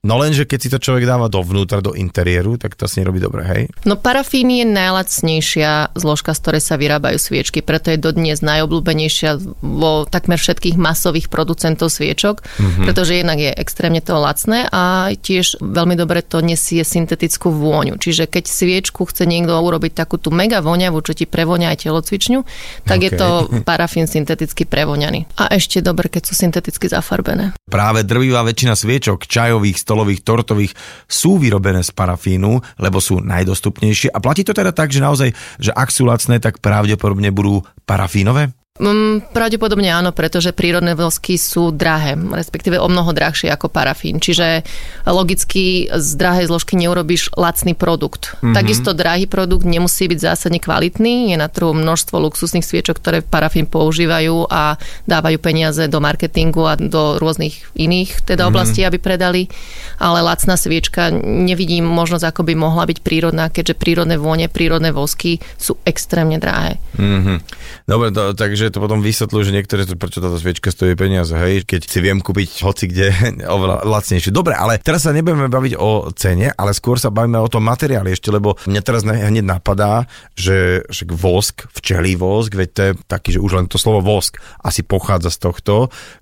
No 0.01 0.17
lenže 0.17 0.49
keď 0.49 0.59
si 0.65 0.73
to 0.73 0.81
človek 0.81 1.05
dáva 1.05 1.29
dovnútra, 1.29 1.85
do 1.85 1.93
interiéru, 1.93 2.57
tak 2.57 2.73
to 2.73 2.89
asi 2.89 3.05
nerobí 3.05 3.21
dobre, 3.21 3.45
hej? 3.45 3.63
No 3.85 4.01
parafín 4.01 4.49
je 4.49 4.65
najlacnejšia 4.65 5.93
zložka, 5.93 6.33
z 6.33 6.41
ktorej 6.41 6.63
sa 6.65 6.81
vyrábajú 6.81 7.21
sviečky, 7.21 7.61
preto 7.61 7.93
je 7.93 8.01
dodnes 8.01 8.41
najobľúbenejšia 8.41 9.61
vo 9.61 10.09
takmer 10.09 10.41
všetkých 10.41 10.81
masových 10.81 11.29
producentov 11.29 11.93
sviečok, 11.93 12.41
mm-hmm. 12.41 12.85
pretože 12.89 13.21
jednak 13.21 13.45
je 13.45 13.53
extrémne 13.53 14.01
to 14.01 14.17
lacné 14.17 14.73
a 14.73 15.13
tiež 15.13 15.61
veľmi 15.61 16.01
dobre 16.01 16.25
to 16.25 16.41
nesie 16.41 16.81
syntetickú 16.81 17.53
vôňu. 17.53 18.01
Čiže 18.01 18.25
keď 18.25 18.49
sviečku 18.49 19.05
chce 19.05 19.29
niekto 19.29 19.53
urobiť 19.53 19.93
takú 19.93 20.17
tú 20.17 20.33
mega 20.33 20.65
voňavú, 20.65 20.97
čo 21.05 21.13
ti 21.13 21.29
prevoňa 21.29 21.77
aj 21.77 21.85
telocvičňu, 21.85 22.41
tak 22.89 23.05
okay. 23.05 23.05
je 23.05 23.11
to 23.21 23.29
parafín 23.69 24.09
synteticky 24.09 24.65
prevoňaný. 24.65 25.29
A 25.37 25.53
ešte 25.53 25.85
dobre, 25.85 26.09
keď 26.09 26.33
sú 26.33 26.41
synteticky 26.41 26.89
zafarbené. 26.89 27.53
Práve 27.69 28.01
drvivá 28.01 28.41
väčšina 28.49 28.73
sviečok, 28.73 29.29
čajových, 29.29 29.90
stolových, 29.91 30.23
tortových 30.23 30.73
sú 31.11 31.43
vyrobené 31.43 31.83
z 31.83 31.91
parafínu, 31.91 32.63
lebo 32.79 33.03
sú 33.03 33.19
najdostupnejšie. 33.19 34.15
A 34.15 34.23
platí 34.23 34.47
to 34.47 34.55
teda 34.55 34.71
tak, 34.71 34.95
že 34.95 35.03
naozaj, 35.03 35.35
že 35.59 35.75
ak 35.75 35.91
sú 35.91 36.07
lacné, 36.07 36.39
tak 36.39 36.63
pravdepodobne 36.63 37.35
budú 37.35 37.67
parafínové? 37.83 38.55
Mm, 38.81 39.37
pravdepodobne 39.37 39.93
áno, 39.93 40.17
pretože 40.17 40.57
prírodné 40.57 40.97
vosky 40.97 41.37
sú 41.37 41.69
drahé, 41.69 42.17
respektíve 42.17 42.81
o 42.81 42.89
mnoho 42.89 43.13
drahšie 43.13 43.53
ako 43.53 43.69
parafín. 43.69 44.25
Čiže 44.25 44.65
logicky 45.05 45.93
z 45.93 46.09
drahej 46.17 46.49
zložky 46.49 46.81
neurobiš 46.81 47.37
lacný 47.37 47.77
produkt. 47.77 48.41
Mm-hmm. 48.41 48.57
Takisto 48.57 48.97
drahý 48.97 49.29
produkt 49.29 49.69
nemusí 49.69 50.09
byť 50.09 50.19
zásadne 50.33 50.57
kvalitný. 50.65 51.29
Je 51.29 51.37
na 51.37 51.53
trhu 51.53 51.77
množstvo 51.77 52.17
luxusných 52.17 52.65
sviečok, 52.65 52.97
ktoré 52.97 53.21
parafín 53.21 53.69
používajú 53.69 54.49
a 54.49 54.81
dávajú 55.05 55.37
peniaze 55.37 55.85
do 55.85 56.01
marketingu 56.01 56.65
a 56.65 56.81
do 56.81 57.21
rôznych 57.21 57.61
iných 57.77 58.25
teda 58.25 58.49
mm-hmm. 58.49 58.49
oblastí, 58.49 58.81
aby 58.89 58.97
predali. 58.97 59.53
Ale 60.01 60.25
lacná 60.25 60.57
sviečka 60.57 61.13
nevidím 61.21 61.85
možnosť, 61.85 62.33
ako 62.33 62.49
by 62.49 62.55
mohla 62.57 62.89
byť 62.89 63.05
prírodná, 63.05 63.53
keďže 63.53 63.77
prírodné 63.77 64.17
vône, 64.17 64.49
prírodné 64.49 64.89
vosky 64.89 65.37
sú 65.61 65.77
extrémne 65.85 66.41
drahé. 66.41 66.81
Mm-hmm. 66.97 67.39
Dobre, 67.85 68.09
to, 68.17 68.33
takže 68.33 68.70
to 68.71 68.83
potom 68.83 69.03
vysvetľujú, 69.03 69.43
že 69.43 69.55
niektoré, 69.55 69.83
prečo 69.95 70.23
táto 70.23 70.39
sviečka 70.39 70.71
stojí 70.71 70.95
peniaze, 70.95 71.35
hej, 71.35 71.67
keď 71.67 71.81
si 71.87 71.99
viem 71.99 72.23
kúpiť 72.23 72.63
hoci 72.63 72.91
kde 72.91 73.11
oveľa 73.57 73.87
lacnejšie. 73.87 74.31
Dobre, 74.35 74.55
ale 74.55 74.79
teraz 74.79 75.05
sa 75.07 75.15
nebudeme 75.15 75.51
baviť 75.51 75.75
o 75.79 76.11
cene, 76.15 76.51
ale 76.55 76.75
skôr 76.75 76.97
sa 76.97 77.13
bavíme 77.13 77.39
o 77.39 77.51
tom 77.51 77.67
materiáli 77.67 78.15
ešte, 78.15 78.31
lebo 78.31 78.57
mňa 78.67 78.83
teraz 78.83 79.03
hneď 79.07 79.45
napadá, 79.45 80.09
že, 80.35 80.87
že 80.89 81.05
vosk, 81.07 81.67
včelý 81.75 82.17
vosk, 82.17 82.55
veď 82.55 82.69
to 82.71 82.81
je 82.81 82.93
taký, 83.07 83.29
že 83.37 83.43
už 83.43 83.53
len 83.61 83.67
to 83.67 83.77
slovo 83.77 84.03
vosk 84.03 84.39
asi 84.63 84.87
pochádza 84.87 85.35
z 85.35 85.39
tohto, 85.51 85.75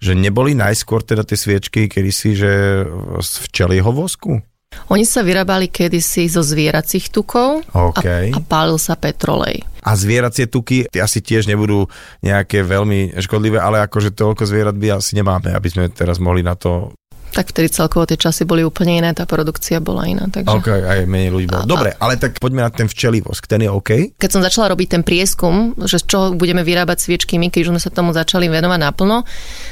že 0.03 0.17
neboli 0.17 0.57
najskôr 0.57 1.05
teda 1.05 1.23
tie 1.23 1.37
sviečky, 1.37 1.87
kedy 1.87 2.11
si, 2.11 2.35
že 2.35 2.85
z 3.21 3.33
včelieho 3.49 3.91
vosku? 3.93 4.41
Oni 4.89 5.05
sa 5.05 5.21
vyrábali 5.21 5.69
kedysi 5.69 6.33
zo 6.33 6.41
zvieracích 6.41 7.13
tukov 7.13 7.61
OK. 7.77 8.05
a, 8.05 8.33
a 8.33 8.41
pálil 8.41 8.81
sa 8.81 8.97
petrolej. 8.97 9.61
A 9.85 9.93
zvieracie 9.93 10.49
tuky 10.49 10.89
asi 10.97 11.21
tiež 11.21 11.45
nebudú 11.49 11.89
nejaké 12.25 12.65
veľmi 12.65 13.17
škodlivé, 13.21 13.61
ale 13.61 13.85
akože 13.85 14.17
toľko 14.17 14.49
zvierat 14.49 14.77
by 14.77 14.97
asi 14.97 15.17
nemáme, 15.17 15.53
aby 15.53 15.69
sme 15.69 15.93
teraz 15.93 16.17
mohli 16.21 16.41
na 16.41 16.57
to 16.57 16.93
Tak 17.39 17.55
vtedy 17.55 17.71
celkovo 17.71 18.03
tie 18.03 18.19
časy 18.19 18.43
boli 18.43 18.67
úplne 18.67 18.99
iné, 18.99 19.15
tá 19.15 19.23
produkcia 19.23 19.79
bola 19.79 20.11
iná. 20.11 20.27
Takže... 20.27 20.51
OK, 20.51 20.67
aj 20.75 21.07
menej 21.07 21.31
ľudí 21.31 21.47
bolo. 21.47 21.63
A- 21.63 21.71
Dobre, 21.71 21.95
ale 21.95 22.19
tak 22.19 22.35
poďme 22.43 22.67
na 22.67 22.71
ten 22.75 22.91
včelí 22.91 23.23
vosk, 23.23 23.47
ten 23.47 23.63
je 23.63 23.71
OK? 23.71 24.19
Keď 24.19 24.31
som 24.35 24.43
začala 24.43 24.75
robiť 24.75 24.99
ten 24.99 25.03
prieskum, 25.07 25.79
že 25.87 26.03
z 26.03 26.05
čoho 26.11 26.27
budeme 26.35 26.67
vyrábať 26.67 26.99
sviečky 26.99 27.39
my, 27.39 27.47
keď 27.55 27.61
už 27.63 27.71
sme 27.71 27.79
sa 27.79 27.95
tomu 27.95 28.11
začali 28.11 28.51
venovať 28.51 28.81
naplno, 28.83 29.23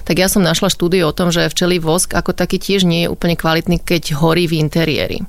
tak 0.06 0.14
ja 0.14 0.30
som 0.30 0.46
našla 0.46 0.70
štúdiu 0.70 1.11
o 1.11 1.16
tom, 1.16 1.35
že 1.35 1.50
včelí 1.50 1.82
vosk 1.82 2.14
ako 2.14 2.30
taký 2.38 2.62
tiež 2.62 2.87
nie 2.87 3.02
je 3.02 3.11
úplne 3.11 3.35
kvalitný, 3.35 3.82
keď 3.82 4.14
horí 4.14 4.46
v 4.46 4.62
interiéri. 4.62 5.26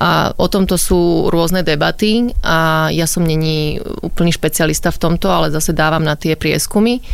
A 0.00 0.32
o 0.40 0.48
tomto 0.48 0.80
sú 0.80 1.28
rôzne 1.28 1.60
debaty 1.60 2.32
a 2.40 2.88
ja 2.88 3.04
som 3.04 3.28
není 3.28 3.76
úplný 4.00 4.32
špecialista 4.32 4.88
v 4.88 5.04
tomto, 5.04 5.28
ale 5.28 5.52
zase 5.52 5.76
dávam 5.76 6.00
na 6.00 6.16
tie 6.16 6.32
prieskumy. 6.32 7.04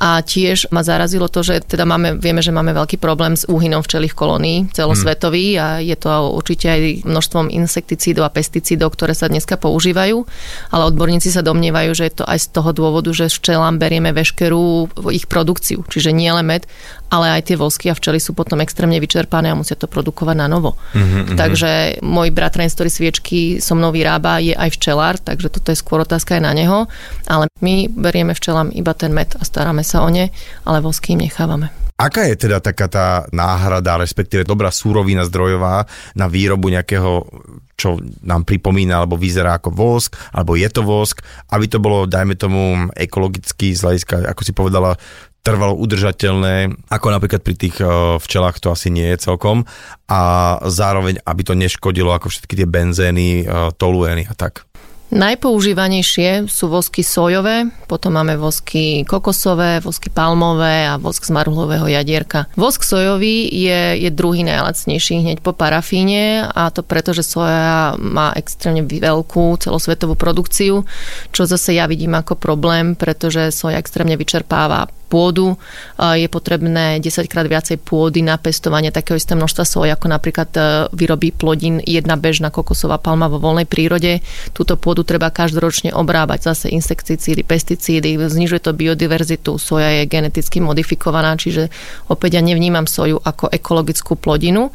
A 0.00 0.24
tiež 0.24 0.72
ma 0.72 0.80
zarazilo 0.80 1.28
to, 1.28 1.44
že 1.44 1.60
teda 1.60 1.84
máme, 1.84 2.16
vieme, 2.16 2.40
že 2.40 2.56
máme 2.56 2.72
veľký 2.72 2.96
problém 2.96 3.36
s 3.36 3.44
úhynom 3.44 3.84
včelých 3.84 4.16
kolónií 4.16 4.72
celosvetový 4.72 5.60
a 5.60 5.66
je 5.84 5.92
to 5.92 6.08
určite 6.32 6.66
aj 6.72 6.80
množstvom 7.04 7.52
insekticídov 7.52 8.24
a 8.24 8.32
pesticídov, 8.32 8.96
ktoré 8.96 9.12
sa 9.12 9.28
dneska 9.28 9.60
používajú, 9.60 10.24
ale 10.72 10.82
odborníci 10.88 11.28
sa 11.28 11.44
domnievajú, 11.44 11.92
že 11.92 12.08
je 12.08 12.14
to 12.16 12.24
aj 12.24 12.38
z 12.40 12.48
toho 12.48 12.72
dôvodu, 12.72 13.12
že 13.12 13.28
včelám 13.28 13.76
berieme 13.76 14.16
veškerú 14.16 14.88
ich 15.12 15.28
produkciu, 15.28 15.84
čiže 15.84 16.16
nie 16.16 16.32
len 16.32 16.48
med, 16.48 16.64
ale 17.10 17.26
aj 17.36 17.50
tie 17.50 17.56
vosky 17.58 17.90
a 17.90 17.98
včely 17.98 18.22
sú 18.22 18.32
potom 18.32 18.62
extrémne 18.62 18.96
vyčerpané 19.02 19.50
a 19.50 19.58
musia 19.58 19.74
to 19.74 19.90
produkovať 19.90 20.36
na 20.38 20.46
novo. 20.46 20.78
Mm-hmm. 20.94 21.36
Takže 21.36 22.00
môj 22.06 22.30
bratranec, 22.30 22.70
ktorý 22.72 22.90
sviečky 22.90 23.40
so 23.58 23.74
mnou 23.74 23.90
vyrába, 23.90 24.38
je 24.38 24.54
aj 24.54 24.70
včelár, 24.78 25.18
takže 25.18 25.50
toto 25.50 25.74
je 25.74 25.80
skôr 25.82 26.06
otázka 26.06 26.38
aj 26.38 26.42
na 26.46 26.54
neho, 26.54 26.86
ale 27.26 27.50
my 27.60 27.90
berieme 27.90 28.32
včelám 28.32 28.70
iba 28.70 28.94
ten 28.94 29.10
med 29.10 29.34
a 29.36 29.42
staráme 29.42 29.82
sa 29.82 30.06
o 30.06 30.08
ne, 30.08 30.30
ale 30.64 30.78
vosky 30.78 31.18
im 31.18 31.26
nechávame. 31.26 31.74
Aká 32.00 32.24
je 32.24 32.48
teda 32.48 32.64
taká 32.64 32.88
tá 32.88 33.28
náhrada, 33.28 34.00
respektíve 34.00 34.48
dobrá 34.48 34.72
súrovina 34.72 35.20
zdrojová 35.28 35.84
na 36.16 36.32
výrobu 36.32 36.72
nejakého, 36.72 37.28
čo 37.76 38.00
nám 38.24 38.48
pripomína, 38.48 39.04
alebo 39.04 39.20
vyzerá 39.20 39.60
ako 39.60 39.68
vosk, 39.68 40.16
alebo 40.32 40.56
je 40.56 40.64
to 40.72 40.80
vosk, 40.80 41.20
aby 41.52 41.68
to 41.68 41.76
bolo, 41.76 42.08
dajme 42.08 42.40
tomu, 42.40 42.88
ekologicky 42.96 43.76
z 43.76 43.84
hľadiska, 43.84 44.32
ako 44.32 44.40
si 44.40 44.52
povedala, 44.56 44.96
trvalo 45.40 45.76
udržateľné, 45.76 46.88
ako 46.92 47.06
napríklad 47.10 47.40
pri 47.40 47.54
tých 47.56 47.76
eh, 47.80 47.88
včelách 48.20 48.60
to 48.60 48.72
asi 48.72 48.92
nie 48.92 49.08
je 49.16 49.22
celkom 49.30 49.64
a 50.10 50.20
zároveň, 50.68 51.20
aby 51.24 51.42
to 51.44 51.54
neškodilo 51.56 52.12
ako 52.12 52.28
všetky 52.28 52.54
tie 52.56 52.68
benzény, 52.68 53.28
eh, 53.42 53.72
toluény 53.76 54.28
a 54.28 54.34
tak. 54.36 54.70
Najpoužívanejšie 55.10 56.46
sú 56.46 56.70
vosky 56.70 57.02
sojové, 57.02 57.66
potom 57.90 58.14
máme 58.14 58.38
vosky 58.38 59.02
kokosové, 59.02 59.82
vosky 59.82 60.06
palmové 60.06 60.86
a 60.86 61.02
vosk 61.02 61.26
z 61.26 61.34
marhulového 61.34 61.90
jadierka. 61.90 62.46
Vosk 62.54 62.86
sojový 62.86 63.50
je, 63.50 64.06
je 64.06 64.10
druhý 64.14 64.46
najlacnejší 64.46 65.26
hneď 65.26 65.38
po 65.42 65.50
parafíne 65.50 66.46
a 66.46 66.70
to 66.70 66.86
preto, 66.86 67.10
že 67.10 67.26
soja 67.26 67.98
má 67.98 68.30
extrémne 68.38 68.86
veľkú 68.86 69.58
celosvetovú 69.58 70.14
produkciu, 70.14 70.86
čo 71.34 71.42
zase 71.42 71.74
ja 71.74 71.90
vidím 71.90 72.14
ako 72.14 72.38
problém, 72.38 72.94
pretože 72.94 73.50
soja 73.50 73.82
extrémne 73.82 74.14
vyčerpáva 74.14 74.86
pôdu. 75.10 75.58
Je 75.98 76.30
potrebné 76.30 77.02
10 77.02 77.26
krát 77.26 77.50
viacej 77.50 77.82
pôdy 77.82 78.22
na 78.22 78.38
pestovanie 78.38 78.94
takého 78.94 79.18
isté 79.18 79.34
množstva 79.34 79.64
soja, 79.66 79.98
ako 79.98 80.06
napríklad 80.06 80.50
e, 80.54 80.60
vyrobí 80.94 81.34
plodín 81.34 81.82
jedna 81.82 82.14
bežná 82.14 82.54
kokosová 82.54 83.02
palma 83.02 83.26
vo 83.26 83.42
voľnej 83.42 83.66
prírode. 83.66 84.22
Túto 84.54 84.78
pôdu 84.78 85.02
treba 85.02 85.34
každoročne 85.34 85.90
obrábať. 85.90 86.54
Zase 86.54 86.66
insekticídy, 86.70 87.42
pesticídy, 87.42 88.14
znižuje 88.14 88.62
to 88.62 88.70
biodiverzitu. 88.70 89.58
Soja 89.58 89.90
je 89.98 90.06
geneticky 90.06 90.62
modifikovaná, 90.62 91.34
čiže 91.34 91.66
opäť 92.06 92.38
ja 92.38 92.42
nevnímam 92.46 92.86
soju 92.86 93.18
ako 93.18 93.50
ekologickú 93.50 94.14
plodinu 94.14 94.70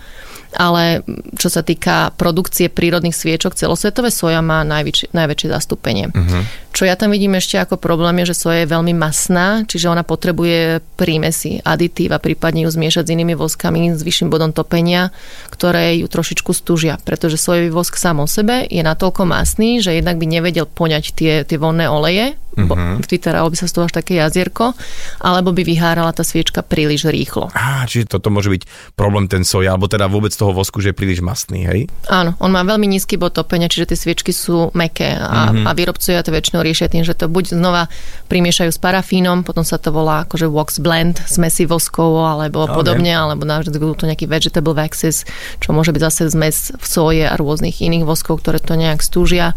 ale 0.55 1.03
čo 1.35 1.51
sa 1.51 1.61
týka 1.61 2.15
produkcie 2.15 2.71
prírodných 2.71 3.15
sviečok, 3.15 3.53
celosvetové 3.53 4.09
soja 4.09 4.39
má 4.39 4.63
najväčšie, 4.63 5.11
najväčšie 5.11 5.47
zastúpenie. 5.51 6.09
Uh-huh. 6.09 6.41
Čo 6.75 6.83
ja 6.83 6.99
tam 6.99 7.15
vidím 7.15 7.39
ešte 7.39 7.55
ako 7.55 7.79
problém 7.79 8.19
je, 8.23 8.35
že 8.35 8.47
soja 8.47 8.63
je 8.63 8.73
veľmi 8.73 8.91
masná, 8.91 9.63
čiže 9.63 9.87
ona 9.87 10.03
potrebuje 10.03 10.83
prímesy, 10.99 11.63
aditív 11.63 12.11
a 12.15 12.19
prípadne 12.19 12.67
ju 12.67 12.71
zmiešať 12.71 13.07
s 13.07 13.13
inými 13.15 13.35
voskami 13.39 13.95
s 13.95 14.03
vyšším 14.03 14.27
bodom 14.27 14.51
topenia, 14.51 15.15
ktoré 15.51 15.95
ju 15.99 16.07
trošičku 16.11 16.51
stúžia, 16.51 16.99
pretože 17.03 17.39
sojový 17.39 17.71
vosk 17.71 17.95
sám 17.95 18.19
o 18.19 18.27
sebe 18.27 18.67
je 18.67 18.83
natoľko 18.83 19.23
masný, 19.23 19.79
že 19.79 19.95
jednak 19.95 20.19
by 20.19 20.27
nevedel 20.27 20.67
poňať 20.67 21.15
tie, 21.15 21.33
tie 21.47 21.55
vonné 21.55 21.87
oleje, 21.87 22.35
uh-huh. 22.55 22.99
vytáralo 23.03 23.51
by 23.51 23.57
sa 23.59 23.67
z 23.67 23.73
toho 23.75 23.87
až 23.87 23.95
také 23.95 24.19
jazierko, 24.19 24.75
alebo 25.19 25.51
by 25.55 25.63
vyhárala 25.63 26.11
tá 26.15 26.23
sviečka 26.27 26.63
príliš 26.63 27.07
rýchlo. 27.07 27.51
Á, 27.55 27.87
čiže 27.87 28.11
toto 28.19 28.31
môže 28.31 28.51
byť 28.51 28.63
problém 28.99 29.31
ten 29.31 29.43
soja, 29.47 29.75
alebo 29.75 29.87
teda 29.87 30.11
vôbec 30.11 30.31
toho 30.45 30.53
vosku, 30.53 30.77
že 30.77 30.93
je 30.93 30.99
príliš 31.01 31.25
mastný, 31.25 31.65
hej? 31.65 31.79
Áno, 32.05 32.37
on 32.37 32.53
má 32.53 32.61
veľmi 32.61 32.85
nízky 32.85 33.17
bod 33.17 33.33
topenia, 33.33 33.65
čiže 33.65 33.89
tie 33.89 33.97
sviečky 33.97 34.29
sú 34.29 34.69
meké 34.77 35.17
a, 35.17 35.49
mm-hmm. 35.49 35.65
a 35.65 35.69
výrobcovia 35.73 36.21
to 36.21 36.29
väčšinou 36.29 36.61
riešia 36.61 36.85
tým, 36.85 37.01
že 37.01 37.17
to 37.17 37.25
buď 37.25 37.57
znova 37.57 37.89
primiešajú 38.29 38.69
s 38.69 38.77
parafínom, 38.77 39.41
potom 39.41 39.65
sa 39.65 39.81
to 39.81 39.89
volá 39.89 40.29
akože 40.29 40.45
wax 40.45 40.77
blend, 40.77 41.17
smesi 41.25 41.65
voskov 41.65 42.21
alebo 42.21 42.65
Okay. 42.65 42.81
podobne, 42.81 43.13
alebo 43.13 43.45
budú 43.45 43.93
to 43.93 44.09
nejaký 44.09 44.25
vegetable 44.25 44.73
waxes, 44.73 45.23
čo 45.61 45.69
môže 45.69 45.93
byť 45.93 46.01
zase 46.01 46.21
zmes 46.33 46.73
v 46.73 46.85
soje 46.85 47.23
a 47.23 47.37
rôznych 47.37 47.79
iných 47.79 48.03
voskov, 48.03 48.41
ktoré 48.41 48.57
to 48.57 48.73
nejak 48.73 49.05
stúžia. 49.05 49.53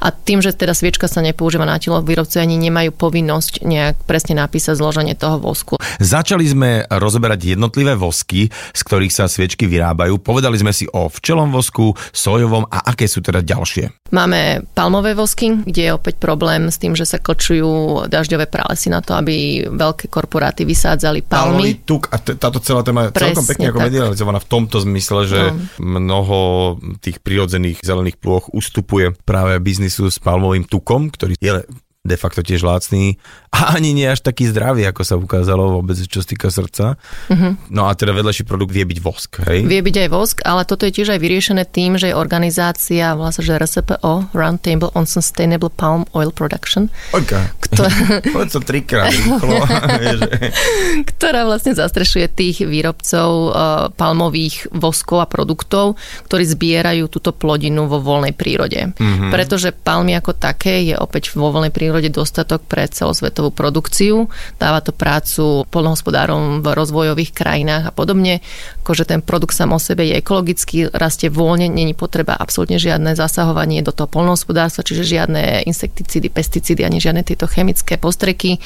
A 0.00 0.08
tým, 0.10 0.40
že 0.40 0.56
teda 0.56 0.72
sviečka 0.72 1.06
sa 1.06 1.20
nepoužíva 1.20 1.68
na 1.68 1.76
telo, 1.76 2.00
výrobcovia 2.00 2.48
ani 2.48 2.56
nemajú 2.56 2.96
povinnosť 2.96 3.62
nejak 3.62 4.08
presne 4.08 4.40
napísať 4.40 4.80
zloženie 4.80 5.14
toho 5.14 5.36
vosku. 5.36 5.76
Začali 6.00 6.44
sme 6.48 6.70
rozoberať 6.88 7.54
jednotlivé 7.54 7.92
vosky, 7.92 8.48
z 8.50 8.80
ktorých 8.80 9.12
sa 9.12 9.28
sviečky 9.28 9.68
vyrábajú. 9.68 10.16
Povedali 10.26 10.58
sme 10.58 10.74
si 10.74 10.90
o 10.90 11.06
včelom 11.06 11.54
vosku, 11.54 11.94
sojovom 12.10 12.66
a 12.66 12.90
aké 12.90 13.06
sú 13.06 13.22
teda 13.22 13.46
ďalšie. 13.46 14.10
Máme 14.10 14.66
palmové 14.74 15.14
vosky, 15.14 15.54
kde 15.62 15.82
je 15.86 15.92
opäť 15.94 16.18
problém 16.18 16.66
s 16.66 16.82
tým, 16.82 16.98
že 16.98 17.06
sa 17.06 17.22
klčujú 17.22 18.06
dažďové 18.10 18.50
pralesy 18.50 18.90
na 18.90 18.98
to, 18.98 19.14
aby 19.14 19.66
veľké 19.70 20.10
korporáty 20.10 20.66
vysádzali 20.66 21.22
palmy. 21.22 21.62
Palmový 21.62 21.72
tuk 21.86 22.10
a 22.10 22.18
t- 22.18 22.34
táto 22.34 22.58
celá 22.58 22.82
téma 22.82 23.06
je 23.06 23.14
celkom 23.14 23.46
pekne 23.46 23.66
ako 23.70 23.78
medializovaná 23.86 24.38
v 24.42 24.48
tomto 24.50 24.82
zmysle, 24.82 25.20
že 25.30 25.40
mnoho 25.78 26.38
tých 26.98 27.22
prirodzených 27.22 27.86
zelených 27.86 28.18
plôch 28.18 28.50
ustupuje 28.50 29.14
práve 29.22 29.54
biznisu 29.62 30.10
s 30.10 30.18
palmovým 30.18 30.66
tukom, 30.66 31.14
ktorý 31.14 31.38
je 31.38 31.62
de 32.06 32.16
facto 32.16 32.40
tiež 32.40 32.62
lácný 32.62 33.18
a 33.52 33.74
ani 33.76 33.92
nie 33.92 34.06
až 34.06 34.22
taký 34.22 34.48
zdravý, 34.48 34.86
ako 34.86 35.02
sa 35.02 35.14
ukázalo 35.18 35.80
vôbec, 35.80 35.98
čo 35.98 36.22
sa 36.22 36.28
týka 36.28 36.48
srdca. 36.48 37.00
Mhm. 37.32 37.72
No 37.72 37.90
a 37.90 37.94
teda 37.98 38.14
vedľajší 38.14 38.44
produkt 38.46 38.70
vie 38.70 38.86
byť 38.86 38.98
vosk, 39.02 39.42
hej? 39.48 39.66
Vie 39.66 39.82
byť 39.82 39.96
aj 40.06 40.08
vosk, 40.12 40.36
ale 40.46 40.62
toto 40.62 40.86
je 40.86 40.92
tiež 40.92 41.16
aj 41.16 41.20
vyriešené 41.20 41.64
tým, 41.66 41.98
že 41.98 42.12
je 42.12 42.14
organizácia, 42.16 43.16
sa, 43.16 43.40
že 43.42 43.58
RSPO, 43.58 44.30
Round 44.36 44.60
Table 44.62 44.92
on 44.94 45.08
Sustainable 45.08 45.72
Palm 45.72 46.06
Oil 46.14 46.30
Production, 46.30 46.86
Ojka, 47.10 47.50
Kto- 47.58 47.90
to 48.54 48.60
trikrát 48.62 49.10
rýchlo. 49.14 49.56
ktorá 51.16 51.48
vlastne 51.48 51.72
zastrešuje 51.72 52.28
tých 52.28 52.56
výrobcov 52.62 53.28
eh, 53.32 53.52
palmových 53.96 54.68
voskov 54.76 55.24
a 55.24 55.26
produktov, 55.26 55.96
ktorí 56.28 56.44
zbierajú 56.44 57.08
túto 57.08 57.32
plodinu 57.32 57.88
vo 57.88 57.98
voľnej 57.98 58.36
prírode. 58.36 58.92
Mm-hmm. 58.92 59.32
Pretože 59.32 59.72
palmy 59.72 60.12
ako 60.18 60.36
také 60.36 60.84
je 60.84 60.94
opäť 60.94 61.32
vo 61.32 61.48
voľnej 61.48 61.72
prírode 61.72 61.95
dostatok 62.12 62.62
pre 62.68 62.84
celosvetovú 62.88 63.50
produkciu. 63.50 64.28
Dáva 64.60 64.84
to 64.84 64.92
prácu 64.92 65.64
polnohospodárom 65.72 66.60
v 66.60 66.66
rozvojových 66.72 67.32
krajinách 67.32 67.88
a 67.88 67.92
podobne. 67.92 68.44
Akože 68.84 69.08
ten 69.08 69.24
produkt 69.24 69.56
sám 69.56 69.72
o 69.72 69.80
sebe 69.80 70.04
je 70.06 70.20
ekologický, 70.20 70.92
rastie 70.92 71.32
voľne, 71.32 71.72
není 71.72 71.96
potreba 71.96 72.36
absolútne 72.36 72.76
žiadne 72.76 73.16
zasahovanie 73.16 73.80
do 73.80 73.90
toho 73.90 74.06
polnohospodárstva, 74.06 74.86
čiže 74.86 75.16
žiadne 75.16 75.66
insekticídy, 75.66 76.28
pesticídy 76.30 76.84
ani 76.84 77.00
žiadne 77.02 77.24
tieto 77.24 77.48
chemické 77.48 77.96
postreky. 77.96 78.60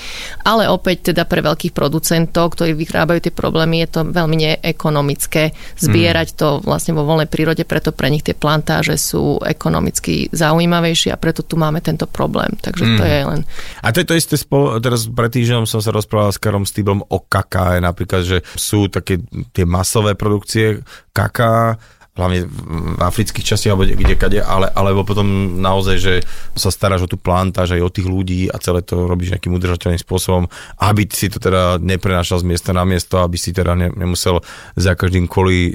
Ale 0.44 0.66
opäť 0.68 1.14
teda 1.14 1.24
pre 1.24 1.40
veľkých 1.40 1.72
producentov, 1.72 2.52
ktorí 2.58 2.74
vyrábajú 2.76 3.30
tie 3.30 3.34
problémy, 3.34 3.86
je 3.86 3.88
to 3.88 4.00
veľmi 4.10 4.36
neekonomické 4.36 5.54
zbierať 5.78 6.28
to 6.36 6.48
vlastne 6.60 6.92
vo 6.92 7.06
voľnej 7.06 7.30
prírode, 7.30 7.64
preto 7.64 7.94
pre 7.94 8.10
nich 8.12 8.26
tie 8.26 8.36
plantáže 8.36 8.98
sú 8.98 9.40
ekonomicky 9.44 10.28
zaujímavejšie 10.32 11.12
a 11.12 11.20
preto 11.20 11.44
tu 11.44 11.56
máme 11.56 11.80
tento 11.80 12.04
problém. 12.04 12.52
Takže 12.60 12.84
to 12.98 13.04
je 13.04 13.19
len... 13.24 13.40
A 13.84 13.92
to 13.92 14.00
je 14.02 14.08
to 14.08 14.18
isté 14.18 14.34
spolo, 14.36 14.76
teraz 14.78 15.08
pred 15.08 15.30
týždňom 15.32 15.64
som 15.64 15.80
sa 15.80 15.94
rozprával 15.94 16.32
s 16.32 16.42
Karom 16.42 16.68
Stýblom 16.68 17.04
o 17.06 17.18
kaká, 17.24 17.78
napríklad, 17.80 18.22
že 18.26 18.38
sú 18.56 18.90
také 18.90 19.20
tie 19.52 19.64
masové 19.64 20.16
produkcie 20.16 20.80
kaká 21.10 21.80
hlavne 22.20 22.44
v 22.44 23.00
afrických 23.00 23.46
častiach 23.54 23.72
alebo 23.72 23.86
kde 23.86 24.16
kade, 24.18 24.40
ale, 24.42 24.68
alebo 24.74 25.06
potom 25.06 25.56
naozaj, 25.62 25.96
že 25.96 26.14
sa 26.52 26.68
staráš 26.68 27.06
o 27.06 27.10
tú 27.10 27.16
plantáž 27.16 27.78
aj 27.78 27.82
o 27.86 27.92
tých 27.92 28.04
ľudí 28.04 28.40
a 28.52 28.60
celé 28.60 28.84
to 28.84 29.08
robíš 29.08 29.32
nejakým 29.32 29.56
udržateľným 29.56 30.02
spôsobom, 30.02 30.44
aby 30.82 31.08
si 31.08 31.32
to 31.32 31.40
teda 31.40 31.80
neprenášal 31.80 32.44
z 32.44 32.48
miesta 32.50 32.76
na 32.76 32.84
miesto, 32.84 33.22
aby 33.22 33.40
si 33.40 33.54
teda 33.54 33.72
ne, 33.72 33.88
nemusel 33.94 34.44
za 34.76 34.92
každým 34.98 35.30
kvôli 35.30 35.72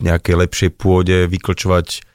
nejakej 0.00 0.34
lepšej 0.46 0.70
pôde 0.78 1.28
vyklčovať 1.28 2.11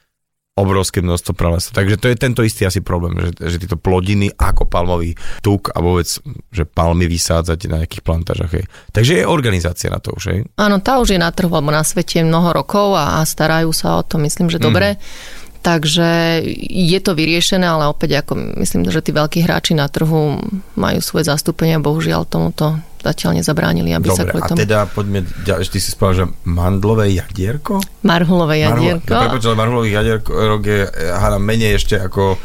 obrovské 0.58 0.98
množstvo 0.98 1.32
pralesa. 1.38 1.70
Takže 1.70 1.96
to 1.96 2.10
je 2.10 2.16
tento 2.18 2.42
istý 2.42 2.66
asi 2.66 2.82
problém, 2.82 3.14
že, 3.16 3.30
že 3.38 3.56
tieto 3.62 3.78
plodiny 3.78 4.34
ako 4.34 4.66
palmový 4.66 5.14
tuk 5.40 5.70
a 5.70 5.78
vôbec, 5.78 6.10
že 6.50 6.64
palmy 6.66 7.06
vysádzať 7.06 7.58
na 7.70 7.86
nejakých 7.86 8.02
plantážach. 8.02 8.50
Hej. 8.50 8.66
Takže 8.90 9.22
je 9.22 9.24
organizácia 9.24 9.88
na 9.88 10.02
to 10.02 10.10
už, 10.18 10.24
hej? 10.34 10.40
Áno, 10.58 10.82
tá 10.82 10.98
už 10.98 11.14
je 11.14 11.20
na 11.22 11.30
trhu 11.30 11.50
alebo 11.54 11.70
na 11.70 11.86
svete 11.86 12.26
mnoho 12.26 12.50
rokov 12.50 12.98
a, 12.98 13.22
a 13.22 13.26
starajú 13.26 13.70
sa 13.70 13.98
o 13.98 14.02
to, 14.02 14.18
myslím, 14.18 14.50
že 14.50 14.58
dobre. 14.58 14.98
Mm. 14.98 15.46
Takže 15.58 16.40
je 16.70 16.98
to 17.02 17.18
vyriešené, 17.18 17.66
ale 17.66 17.90
opäť 17.90 18.22
ako 18.22 18.62
myslím, 18.62 18.86
že 18.88 19.02
tí 19.02 19.10
veľkí 19.10 19.42
hráči 19.42 19.74
na 19.74 19.90
trhu 19.90 20.38
majú 20.78 21.00
svoje 21.02 21.26
zastúpenia, 21.26 21.82
bohužiaľ 21.82 22.24
tomuto 22.30 22.78
zatiaľ 23.00 23.40
nezabránili, 23.40 23.90
aby 23.94 24.08
Dobre, 24.10 24.18
sa 24.18 24.24
kvôli 24.26 24.42
tomu... 24.46 24.58
a 24.58 24.62
teda 24.62 24.78
poďme, 24.90 25.20
ty 25.44 25.78
si 25.78 25.90
spal, 25.90 26.10
že 26.14 26.24
mandlové 26.44 27.14
jadierko? 27.14 27.78
Marhulové 28.04 28.62
jadierko. 28.62 29.10
Marhul, 29.10 29.28
prepáč, 29.28 29.42
ale 29.46 29.56
marhulový 29.56 29.90
jadierko 29.94 30.30
je 30.62 30.80
hádam 31.14 31.42
menej 31.42 31.78
ešte 31.78 31.96
ako 31.96 32.36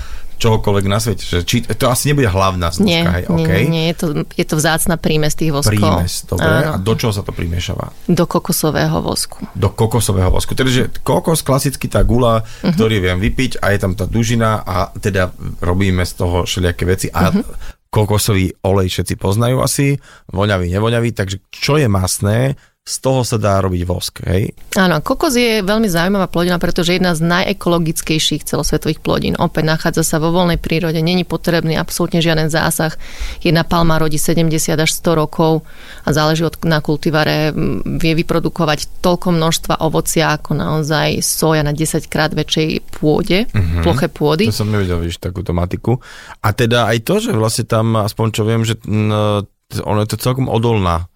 čohokoľvek 0.43 0.85
na 0.91 0.99
svete. 0.99 1.23
Že, 1.23 1.39
či, 1.47 1.57
to 1.63 1.87
asi 1.87 2.11
nebude 2.11 2.27
hlavná 2.27 2.67
zložka, 2.73 2.89
nie, 2.89 3.03
hej? 3.05 3.23
Nie, 3.31 3.45
okay. 3.47 3.61
nie, 3.63 3.71
nie, 3.71 3.85
je 3.93 3.95
to, 3.95 4.05
je 4.35 4.45
to 4.45 4.55
vzácna 4.59 4.99
prímes 4.99 5.39
tých 5.39 5.55
voskov. 5.55 5.71
Prímes, 5.71 6.27
dobre. 6.27 6.43
Áno. 6.43 6.71
A 6.75 6.77
do 6.81 6.93
čoho 6.99 7.15
sa 7.15 7.23
to 7.23 7.31
primiešava? 7.31 7.95
Do 8.11 8.25
kokosového 8.27 8.99
vosku. 8.99 9.39
Do 9.55 9.71
kokosového 9.71 10.27
vosku. 10.27 10.51
Teda, 10.51 10.67
že 10.67 10.91
kokos, 11.05 11.45
klasicky 11.45 11.87
tá 11.87 12.03
gula, 12.03 12.43
uh-huh. 12.43 12.75
ktorý 12.75 12.99
viem 12.99 13.19
vypiť 13.23 13.63
a 13.63 13.71
je 13.71 13.79
tam 13.79 13.95
tá 13.95 14.03
dužina 14.03 14.59
a 14.67 14.91
teda 14.91 15.31
robíme 15.63 16.03
z 16.03 16.13
toho 16.19 16.43
všelijaké 16.43 16.83
veci 16.83 17.07
a 17.07 17.31
uh-huh 17.31 17.81
kokosový 17.93 18.57
olej 18.65 18.89
všetci 18.89 19.21
poznajú 19.21 19.61
asi, 19.61 20.01
voňavý, 20.33 20.73
nevoňavý, 20.73 21.13
takže 21.13 21.45
čo 21.53 21.77
je 21.77 21.85
masné, 21.85 22.57
z 22.83 22.99
toho 22.99 23.23
sa 23.23 23.39
dá 23.39 23.63
robiť 23.63 23.81
vosk, 23.87 24.27
hej? 24.27 24.51
Áno, 24.75 24.99
kokos 24.99 25.39
je 25.39 25.63
veľmi 25.63 25.87
zaujímavá 25.87 26.27
plodina, 26.27 26.59
pretože 26.59 26.91
jedna 26.91 27.15
z 27.15 27.23
najekologickejších 27.23 28.43
celosvetových 28.43 28.99
plodín. 28.99 29.39
Opäť 29.39 29.63
nachádza 29.71 30.03
sa 30.03 30.19
vo 30.19 30.35
voľnej 30.35 30.59
prírode, 30.59 30.99
není 30.99 31.23
potrebný 31.23 31.79
absolútne 31.79 32.19
žiaden 32.19 32.51
zásah. 32.51 32.91
Jedna 33.39 33.63
palma 33.63 34.03
rodí 34.03 34.19
70 34.19 34.75
až 34.75 34.91
100 34.99 35.15
rokov 35.15 35.63
a 36.03 36.11
záleží 36.11 36.43
od, 36.43 36.59
na 36.67 36.83
kultivare, 36.83 37.55
vie 38.03 38.13
vyprodukovať 38.19 38.99
toľko 38.99 39.31
množstva 39.31 39.79
ovocia 39.79 40.35
ako 40.35 40.51
naozaj 40.51 41.23
soja 41.23 41.63
na 41.63 41.71
10 41.71 42.03
krát 42.11 42.35
väčšej 42.35 42.99
pôde, 42.99 43.47
mm-hmm. 43.47 43.79
ploche 43.79 44.11
pôdy. 44.11 44.51
To 44.51 44.59
som 44.59 44.67
nevedel, 44.67 44.99
vidíš, 44.99 45.23
takúto 45.23 45.55
matiku. 45.55 46.03
A 46.43 46.51
teda 46.51 46.91
aj 46.91 46.99
to, 47.07 47.23
že 47.23 47.31
vlastne 47.31 47.63
tam, 47.63 47.95
aspoň 47.95 48.27
čo 48.35 48.43
viem, 48.43 48.67
že 48.67 48.75
no, 48.83 49.47
ono 49.87 49.99
je 50.03 50.09
to 50.11 50.19
celkom 50.19 50.51
odolná 50.51 51.07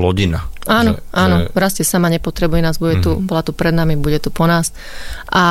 plodina. 0.00 0.48
Áno, 0.68 0.96
že, 0.96 1.02
áno, 1.12 1.36
že... 1.44 1.56
rastie 1.56 1.84
sama, 1.84 2.12
nepotrebuje 2.12 2.60
nás, 2.60 2.76
bude 2.76 3.00
tu, 3.00 3.16
mm. 3.16 3.28
bola 3.28 3.44
tu 3.44 3.52
pred 3.52 3.72
nami, 3.72 4.00
bude 4.00 4.16
tu 4.20 4.32
po 4.32 4.48
nás. 4.48 4.72
A 5.28 5.44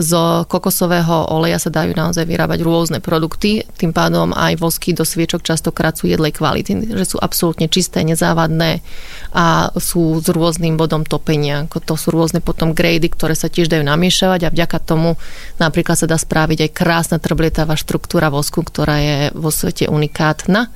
zo 0.00 0.44
kokosového 0.48 1.32
oleja 1.32 1.60
sa 1.60 1.68
dajú 1.72 1.92
naozaj 1.92 2.24
vyrábať 2.24 2.64
rôzne 2.64 2.98
produkty, 3.00 3.64
tým 3.76 3.92
pádom 3.92 4.32
aj 4.32 4.56
vosky 4.56 4.96
do 4.96 5.04
sviečok 5.04 5.44
častokrát 5.44 5.96
sú 5.96 6.08
jedlej 6.08 6.36
kvality, 6.36 6.92
že 6.92 7.04
sú 7.04 7.16
absolútne 7.20 7.68
čisté, 7.68 8.04
nezávadné 8.04 8.80
a 9.36 9.74
sú 9.76 10.20
s 10.20 10.28
rôznym 10.32 10.80
bodom 10.80 11.04
topenia. 11.04 11.68
To 11.68 11.96
sú 11.96 12.12
rôzne 12.12 12.40
potom 12.40 12.72
grady, 12.72 13.12
ktoré 13.12 13.36
sa 13.36 13.52
tiež 13.52 13.68
dajú 13.68 13.84
namiešavať 13.84 14.48
a 14.48 14.52
vďaka 14.52 14.78
tomu 14.80 15.16
napríklad 15.60 15.98
sa 15.98 16.06
dá 16.08 16.16
spraviť 16.16 16.68
aj 16.68 16.76
krásna 16.76 17.16
trblietavá 17.18 17.74
štruktúra 17.74 18.30
vosku, 18.30 18.64
ktorá 18.64 18.96
je 19.02 19.18
vo 19.34 19.50
svete 19.50 19.90
unikátna 19.90 20.70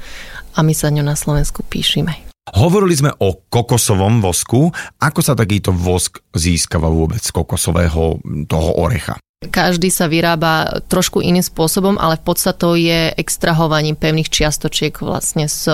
a 0.54 0.58
my 0.66 0.74
sa 0.74 0.90
ňu 0.90 1.06
na 1.06 1.14
Slovensku 1.14 1.62
píšime. 1.62 2.33
Hovorili 2.44 2.92
sme 2.92 3.08
o 3.24 3.40
kokosovom 3.48 4.20
vosku. 4.20 4.68
Ako 5.00 5.20
sa 5.24 5.32
takýto 5.32 5.72
vosk 5.72 6.20
získava 6.36 6.92
vôbec 6.92 7.24
z 7.24 7.32
kokosového 7.32 8.20
toho 8.44 8.70
orecha? 8.84 9.16
Každý 9.50 9.88
sa 9.90 10.06
vyrába 10.06 10.80
trošku 10.88 11.20
iným 11.20 11.42
spôsobom, 11.44 11.96
ale 12.00 12.20
v 12.20 12.24
podstate 12.24 12.66
je 12.80 13.00
extrahovaním 13.18 13.98
pevných 13.98 14.30
čiastočiek 14.30 14.94
vlastne 15.02 15.50
z 15.50 15.68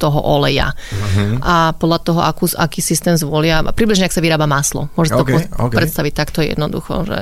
toho 0.00 0.20
oleja. 0.20 0.72
Uh-huh. 0.72 1.36
A 1.44 1.72
podľa 1.76 1.98
toho, 2.00 2.20
akú, 2.24 2.48
aký 2.56 2.80
systém 2.80 3.16
zvolia, 3.16 3.64
približne 3.72 4.08
ak 4.08 4.14
sa 4.14 4.24
vyrába 4.24 4.48
maslo. 4.48 4.88
Môžete 4.96 5.20
okay, 5.20 5.44
to 5.44 5.68
okay. 5.68 5.76
predstaviť 5.80 6.12
takto 6.12 6.40
jednoducho. 6.44 7.04
Že... 7.08 7.18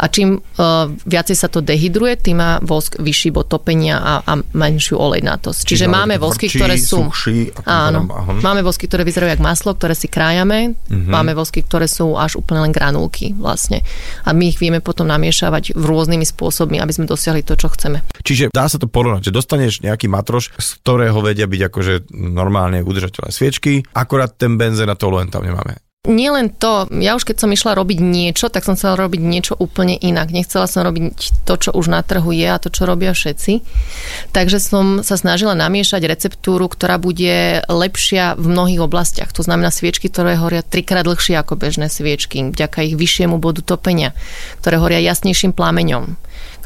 A 0.00 0.04
čím 0.08 0.40
uh, 0.40 0.88
viacej 1.04 1.36
sa 1.36 1.48
to 1.52 1.60
dehydruje, 1.60 2.20
tým 2.20 2.40
má 2.40 2.50
vosk 2.64 2.96
vyšší 3.00 3.30
bod 3.36 3.52
topenia 3.52 4.00
a, 4.00 4.12
a 4.24 4.32
menšiu 4.40 4.96
olejnatosť. 4.96 5.60
Čiže, 5.64 5.84
Čiže 5.84 5.92
máme 5.92 6.16
vosky, 6.16 6.48
ktoré 6.48 6.76
sú... 6.80 7.04
Suchší, 7.08 7.52
áno, 7.68 8.08
máme 8.40 8.64
vosky, 8.64 8.88
ktoré 8.88 9.04
vyzerajú 9.04 9.36
ako 9.36 9.44
maslo, 9.44 9.70
ktoré 9.76 9.92
si 9.92 10.08
krájame. 10.08 10.72
Uh-huh. 10.88 11.08
Máme 11.12 11.36
vosky, 11.36 11.60
ktoré 11.60 11.84
sú 11.84 12.16
až 12.16 12.40
úplne 12.40 12.68
len 12.68 12.72
granulky 12.72 13.36
vlastne. 13.36 13.84
A 14.24 14.32
my 14.32 14.48
ich 14.48 14.58
vieme 14.58 14.80
potom 14.80 15.04
na 15.04 15.19
namiešavať 15.20 15.76
v 15.76 15.84
rôznymi 15.84 16.24
spôsobmi, 16.24 16.80
aby 16.80 16.96
sme 16.96 17.04
dosiahli 17.04 17.44
to, 17.44 17.60
čo 17.60 17.68
chceme. 17.68 18.00
Čiže 18.24 18.48
dá 18.48 18.64
sa 18.64 18.80
to 18.80 18.88
porovnať, 18.88 19.28
že 19.28 19.36
dostaneš 19.36 19.84
nejaký 19.84 20.08
matroš, 20.08 20.56
z 20.56 20.68
ktorého 20.80 21.20
vedia 21.20 21.44
byť 21.44 21.60
akože 21.68 21.94
normálne 22.16 22.80
udržateľné 22.80 23.28
sviečky, 23.28 23.84
akorát 23.92 24.32
ten 24.32 24.56
benzén 24.56 24.88
a 24.88 24.96
to 24.96 25.12
len 25.12 25.28
tam 25.28 25.44
nemáme. 25.44 25.76
Nie 26.08 26.32
len 26.32 26.48
to, 26.48 26.88
ja 26.96 27.12
už 27.12 27.28
keď 27.28 27.44
som 27.44 27.52
išla 27.52 27.76
robiť 27.76 28.00
niečo, 28.00 28.48
tak 28.48 28.64
som 28.64 28.72
chcela 28.72 28.96
robiť 28.96 29.20
niečo 29.20 29.52
úplne 29.52 30.00
inak. 30.00 30.32
Nechcela 30.32 30.64
som 30.64 30.80
robiť 30.80 31.44
to, 31.44 31.54
čo 31.60 31.70
už 31.76 31.92
na 31.92 32.00
trhu 32.00 32.32
je 32.32 32.48
a 32.48 32.56
to, 32.56 32.72
čo 32.72 32.88
robia 32.88 33.12
všetci. 33.12 33.60
Takže 34.32 34.64
som 34.64 35.04
sa 35.04 35.20
snažila 35.20 35.52
namiešať 35.52 36.00
receptúru, 36.08 36.72
ktorá 36.72 36.96
bude 36.96 37.60
lepšia 37.68 38.32
v 38.40 38.48
mnohých 38.48 38.80
oblastiach. 38.80 39.28
To 39.36 39.44
znamená 39.44 39.68
sviečky, 39.68 40.08
ktoré 40.08 40.40
horia 40.40 40.64
trikrát 40.64 41.04
dlhšie 41.04 41.36
ako 41.36 41.60
bežné 41.60 41.92
sviečky, 41.92 42.48
vďaka 42.48 42.80
ich 42.80 42.96
vyššiemu 42.96 43.36
bodu 43.36 43.60
topenia, 43.60 44.16
ktoré 44.64 44.80
horia 44.80 45.04
jasnejším 45.04 45.52
plameňom 45.52 46.16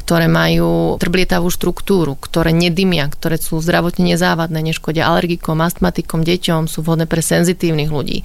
ktoré 0.05 0.29
majú 0.29 1.01
trblietavú 1.01 1.49
štruktúru, 1.49 2.21
ktoré 2.21 2.53
nedymia, 2.53 3.09
ktoré 3.09 3.40
sú 3.40 3.57
zdravotne 3.64 4.12
nezávadné, 4.12 4.61
neškodia 4.61 5.09
alergikom, 5.09 5.64
astmatikom, 5.64 6.21
deťom, 6.21 6.69
sú 6.69 6.85
vhodné 6.85 7.09
pre 7.09 7.25
senzitívnych 7.25 7.88
ľudí. 7.88 8.21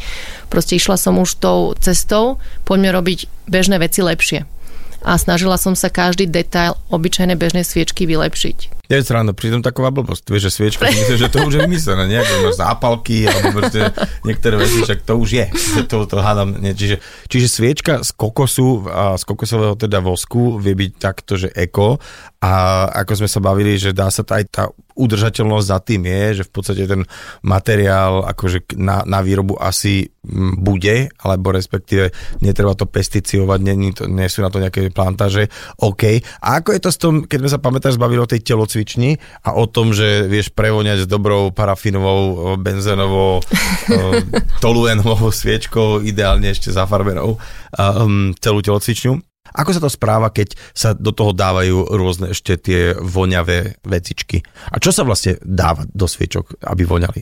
Proste 0.52 0.76
išla 0.76 1.00
som 1.00 1.16
už 1.16 1.40
tou 1.40 1.72
cestou, 1.80 2.44
poďme 2.68 2.92
robiť 2.92 3.32
bežné 3.48 3.80
veci 3.80 4.04
lepšie. 4.04 4.59
A 5.06 5.16
snažila 5.16 5.56
som 5.56 5.74
sa 5.74 5.88
každý 5.88 6.28
detail 6.28 6.76
obyčajnej 6.92 7.40
bežnej 7.40 7.64
sviečky 7.64 8.04
vylepšiť. 8.04 8.80
Je 8.90 9.06
sranda, 9.06 9.38
pritom 9.38 9.62
taková 9.62 9.94
blbosť. 9.94 10.34
Vieš, 10.34 10.50
že 10.50 10.52
sviečka, 10.58 10.90
myslím, 10.90 11.22
že 11.22 11.30
to 11.30 11.46
už 11.46 11.54
je 11.54 11.62
vymyslené, 11.62 12.10
nejaké 12.10 12.42
máš 12.42 12.58
zápalky, 12.58 13.30
alebo 13.30 13.62
proste 13.62 13.94
niektoré 14.26 14.58
veci, 14.58 14.82
však 14.82 15.06
to 15.06 15.14
už 15.14 15.30
je. 15.30 15.46
To, 15.86 16.10
to 16.10 16.18
hádam, 16.18 16.58
nie. 16.58 16.74
Čiže, 16.74 16.98
čiže 17.30 17.48
sviečka 17.54 18.02
z 18.02 18.10
kokosu 18.18 18.90
a 18.90 19.14
z 19.14 19.24
kokosového 19.30 19.78
teda 19.78 20.02
vosku 20.02 20.58
vie 20.58 20.74
byť 20.74 20.92
takto, 20.98 21.38
že 21.38 21.54
eko 21.54 22.02
a 22.40 22.88
ako 23.04 23.24
sme 23.24 23.30
sa 23.30 23.44
bavili, 23.44 23.76
že 23.76 23.92
dá 23.92 24.08
sa 24.08 24.24
aj 24.24 24.44
tá 24.48 24.72
udržateľnosť 24.96 25.68
za 25.68 25.80
tým 25.84 26.02
je, 26.08 26.24
že 26.40 26.44
v 26.48 26.52
podstate 26.52 26.84
ten 26.88 27.04
materiál 27.44 28.24
akože 28.28 28.80
na, 28.80 29.04
na 29.04 29.20
výrobu 29.20 29.60
asi 29.60 30.12
bude, 30.60 31.12
alebo 31.20 31.52
respektíve 31.56 32.12
netreba 32.44 32.76
to 32.76 32.88
pesticiovať, 32.88 33.60
nie, 33.60 33.92
to, 33.96 34.08
nie 34.08 34.28
sú 34.28 34.44
na 34.44 34.52
to 34.52 34.60
nejaké 34.60 34.92
plantáže, 34.92 35.48
OK. 35.80 36.20
A 36.44 36.64
ako 36.64 36.76
je 36.76 36.82
to 36.84 36.92
s 36.92 37.00
tom, 37.00 37.24
keď 37.28 37.38
sme 37.44 37.54
sa 37.56 37.64
pamätáš, 37.64 38.00
zbavili 38.00 38.20
o 38.24 38.28
tej 38.28 38.44
telocvični 38.44 39.20
a 39.44 39.56
o 39.56 39.68
tom, 39.68 39.96
že 39.96 40.28
vieš 40.28 40.52
prevoňať 40.56 41.08
s 41.08 41.12
dobrou 41.12 41.52
parafinovou, 41.52 42.56
benzénovou, 42.56 43.40
toluenovou 44.64 45.32
sviečkou, 45.32 46.04
ideálne 46.04 46.52
ešte 46.52 46.72
zafarbenou 46.72 47.36
um, 47.36 48.32
celú 48.40 48.60
telocvičňu. 48.64 49.29
Ako 49.56 49.76
sa 49.76 49.82
to 49.82 49.90
správa, 49.90 50.30
keď 50.30 50.54
sa 50.74 50.94
do 50.94 51.14
toho 51.14 51.34
dávajú 51.34 51.94
rôzne 51.96 52.32
ešte 52.34 52.58
tie 52.60 52.82
voňavé 52.98 53.82
vecičky? 53.86 54.42
A 54.74 54.78
čo 54.78 54.94
sa 54.94 55.06
vlastne 55.06 55.40
dáva 55.42 55.86
do 55.90 56.06
sviečok, 56.06 56.62
aby 56.66 56.86
voňali? 56.86 57.22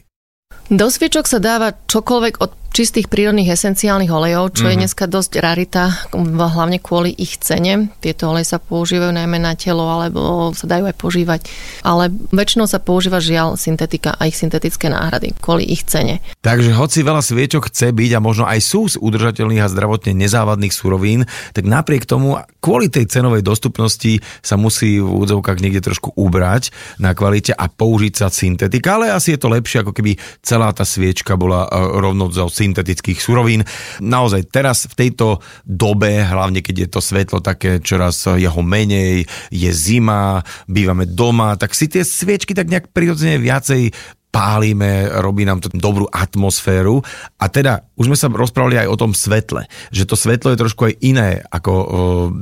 Do 0.67 0.91
sviečok 0.91 1.31
sa 1.31 1.39
dáva 1.39 1.71
čokoľvek 1.71 2.43
od 2.43 2.51
čistých 2.71 3.07
prírodných 3.09 3.51
esenciálnych 3.53 4.11
olejov, 4.11 4.55
čo 4.57 4.65
mm-hmm. 4.65 4.71
je 4.71 4.75
mhm. 4.75 4.81
dneska 4.83 5.05
dosť 5.09 5.31
rarita, 5.39 5.83
hlavne 6.13 6.77
kvôli 6.81 7.11
ich 7.15 7.39
cene. 7.41 7.89
Tieto 7.99 8.31
oleje 8.31 8.53
sa 8.53 8.59
používajú 8.61 9.11
najmä 9.13 9.37
na 9.41 9.53
telo, 9.57 9.85
alebo 9.87 10.51
sa 10.53 10.65
dajú 10.69 10.87
aj 10.87 10.95
používať. 10.95 11.41
Ale 11.83 12.13
väčšinou 12.31 12.65
sa 12.69 12.79
používa 12.81 13.23
žiaľ 13.23 13.57
syntetika 13.57 14.15
a 14.15 14.29
ich 14.29 14.37
syntetické 14.37 14.87
náhrady 14.87 15.33
kvôli 15.37 15.67
ich 15.67 15.83
cene. 15.87 16.23
Takže 16.41 16.73
hoci 16.75 17.03
veľa 17.03 17.21
sviečok 17.23 17.69
chce 17.71 17.91
byť 17.91 18.11
a 18.17 18.23
možno 18.23 18.45
aj 18.47 18.59
sú 18.63 18.87
z 18.87 18.95
udržateľných 18.99 19.63
a 19.63 19.71
zdravotne 19.71 20.13
nezávadných 20.15 20.73
surovín, 20.73 21.27
tak 21.51 21.65
napriek 21.65 22.07
tomu 22.07 22.39
kvôli 22.61 22.91
tej 22.91 23.07
cenovej 23.07 23.43
dostupnosti 23.43 24.19
sa 24.43 24.55
musí 24.59 24.99
v 24.99 25.07
údzovkách 25.07 25.59
niekde 25.63 25.81
trošku 25.83 26.13
ubrať 26.15 26.71
na 26.99 27.15
kvalite 27.15 27.55
a 27.55 27.71
použiť 27.71 28.13
sa 28.13 28.27
syntetika, 28.27 28.99
ale 28.99 29.13
asi 29.13 29.35
je 29.35 29.39
to 29.39 29.51
lepšie, 29.51 29.81
ako 29.81 29.93
keby 29.95 30.19
celá 30.43 30.69
tá 30.75 30.83
sviečka 30.83 31.39
bola 31.39 31.65
e, 31.65 31.69
rovno 31.73 32.27
syntetických 32.57 33.21
surovín. 33.21 33.61
Naozaj 34.01 34.49
teraz 34.49 34.89
v 34.89 34.97
tejto 34.97 35.45
dobe, 35.61 36.25
hlavne 36.25 36.65
keď 36.65 36.75
je 36.85 36.89
to 36.89 37.01
svetlo 37.03 37.39
také 37.45 37.77
čoraz 37.77 38.25
jeho 38.25 38.61
menej, 38.65 39.29
je 39.53 39.71
zima, 39.71 40.41
bývame 40.65 41.05
doma, 41.05 41.53
tak 41.53 41.77
si 41.77 41.85
tie 41.85 42.01
sviečky 42.01 42.57
tak 42.57 42.67
nejak 42.67 42.89
prirodzene 42.89 43.37
viacej 43.37 43.93
pálime, 44.29 45.09
robí 45.23 45.47
nám 45.47 45.63
to 45.63 45.71
dobrú 45.73 46.05
atmosféru. 46.11 47.01
A 47.41 47.49
teda, 47.49 47.87
už 47.97 48.11
sme 48.11 48.17
sa 48.19 48.29
rozprávali 48.29 48.77
aj 48.77 48.87
o 48.91 48.99
tom 48.99 49.11
svetle, 49.15 49.65
že 49.89 50.05
to 50.05 50.13
svetlo 50.13 50.53
je 50.53 50.61
trošku 50.61 50.81
aj 50.87 50.93
iné 51.01 51.41
ako 51.49 51.71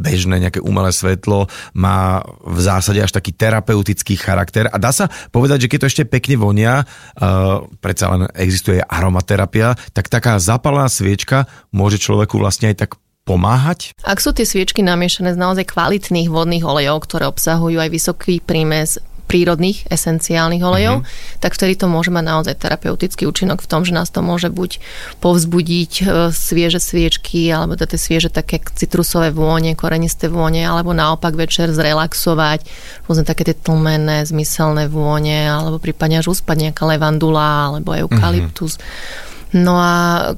bežné 0.01 0.43
nejaké 0.43 0.59
umelé 0.59 0.91
svetlo, 0.91 1.47
má 1.77 2.19
v 2.43 2.59
zásade 2.59 2.99
až 2.99 3.15
taký 3.15 3.31
terapeutický 3.31 4.19
charakter 4.19 4.67
a 4.67 4.75
dá 4.75 4.91
sa 4.91 5.07
povedať, 5.31 5.65
že 5.65 5.69
keď 5.71 5.79
to 5.79 5.89
ešte 5.91 6.03
pekne 6.09 6.35
vonia, 6.35 6.83
uh, 6.83 7.63
predsa 7.79 8.11
len 8.11 8.27
existuje 8.35 8.81
aromaterapia, 8.83 9.77
tak 9.95 10.11
taká 10.11 10.41
zapalená 10.41 10.91
sviečka 10.91 11.47
môže 11.71 12.01
človeku 12.01 12.35
vlastne 12.35 12.73
aj 12.73 12.77
tak 12.85 12.91
pomáhať? 13.25 13.97
Ak 14.05 14.21
sú 14.21 14.31
tie 14.37 14.45
sviečky 14.45 14.85
namiešané 14.85 15.33
z 15.33 15.41
naozaj 15.41 15.65
kvalitných 15.73 16.29
vodných 16.29 16.61
olejov, 16.61 17.09
ktoré 17.09 17.25
obsahujú 17.25 17.81
aj 17.81 17.89
vysoký 17.89 18.37
prímes 18.37 19.01
prírodných 19.25 19.89
esenciálnych 19.89 20.61
olejov, 20.61 21.01
uh-huh. 21.01 21.41
tak 21.41 21.57
vtedy 21.57 21.75
to 21.75 21.89
môže 21.89 22.13
mať 22.13 22.23
naozaj 22.25 22.55
terapeutický 22.61 23.25
účinok 23.25 23.65
v 23.65 23.69
tom, 23.69 23.81
že 23.81 23.93
nás 23.93 24.13
to 24.13 24.21
môže 24.21 24.53
buď 24.53 24.79
povzbudiť 25.19 25.91
e, 26.01 26.03
svieže 26.29 26.77
sviečky, 26.77 27.49
alebo 27.49 27.73
tie 27.73 27.97
svieže 27.97 28.29
také 28.29 28.61
citrusové 28.77 29.33
vône, 29.33 29.73
korenisté 29.73 30.29
vône, 30.29 30.61
alebo 30.61 30.93
naopak 30.93 31.33
večer 31.33 31.73
zrelaxovať, 31.73 32.63
rôzne 33.09 33.25
také 33.25 33.49
tie 33.49 33.57
tlmené, 33.57 34.23
zmyselné 34.23 34.87
vône, 34.87 35.49
alebo 35.49 35.81
prípadne 35.81 36.21
až 36.21 36.31
uspať 36.31 36.69
nejaká 36.69 36.85
levandula, 36.85 37.73
alebo 37.73 37.97
eukalyptus. 37.97 38.77
Uh-huh. 38.77 39.33
No 39.55 39.79
a 39.79 39.93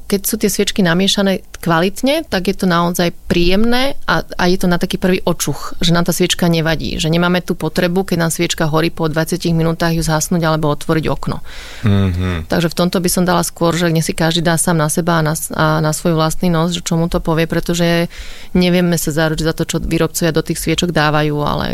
keď 0.06 0.20
sú 0.22 0.38
tie 0.38 0.46
sviečky 0.46 0.78
namiešané 0.86 1.42
kvalitne, 1.58 2.22
tak 2.22 2.46
je 2.46 2.54
to 2.54 2.70
naozaj 2.70 3.10
príjemné 3.26 3.98
a, 4.06 4.22
a 4.22 4.46
je 4.46 4.62
to 4.62 4.70
na 4.70 4.78
taký 4.78 4.94
prvý 4.94 5.18
očuch, 5.26 5.74
že 5.82 5.90
nám 5.90 6.06
tá 6.06 6.14
sviečka 6.14 6.46
nevadí, 6.46 7.02
že 7.02 7.10
nemáme 7.10 7.42
tú 7.42 7.58
potrebu, 7.58 8.06
keď 8.06 8.16
nám 8.22 8.30
sviečka 8.30 8.70
horí 8.70 8.94
po 8.94 9.10
20 9.10 9.42
minútach 9.58 9.90
ju 9.90 10.06
zhasnúť 10.06 10.38
alebo 10.46 10.70
otvoriť 10.70 11.04
okno. 11.10 11.42
Mm-hmm. 11.82 12.46
Takže 12.46 12.70
v 12.70 12.78
tomto 12.78 13.02
by 13.02 13.10
som 13.10 13.26
dala 13.26 13.42
skôr, 13.42 13.74
že 13.74 13.90
nech 13.90 14.06
si 14.06 14.14
každý 14.14 14.38
dá 14.38 14.54
sám 14.54 14.78
na 14.78 14.86
seba 14.86 15.18
a 15.18 15.22
na, 15.26 15.34
a 15.34 15.82
na 15.82 15.90
svoj 15.90 16.14
vlastný 16.14 16.46
nos, 16.46 16.78
že 16.78 16.86
čo 16.86 16.94
mu 16.94 17.10
to 17.10 17.18
povie, 17.18 17.50
pretože 17.50 18.06
nevieme 18.54 18.94
sa 18.94 19.10
zaručiť 19.10 19.44
za 19.44 19.54
to, 19.58 19.66
čo 19.66 19.76
výrobcovia 19.82 20.30
do 20.30 20.46
tých 20.46 20.62
sviečok 20.62 20.94
dávajú, 20.94 21.36
ale 21.42 21.66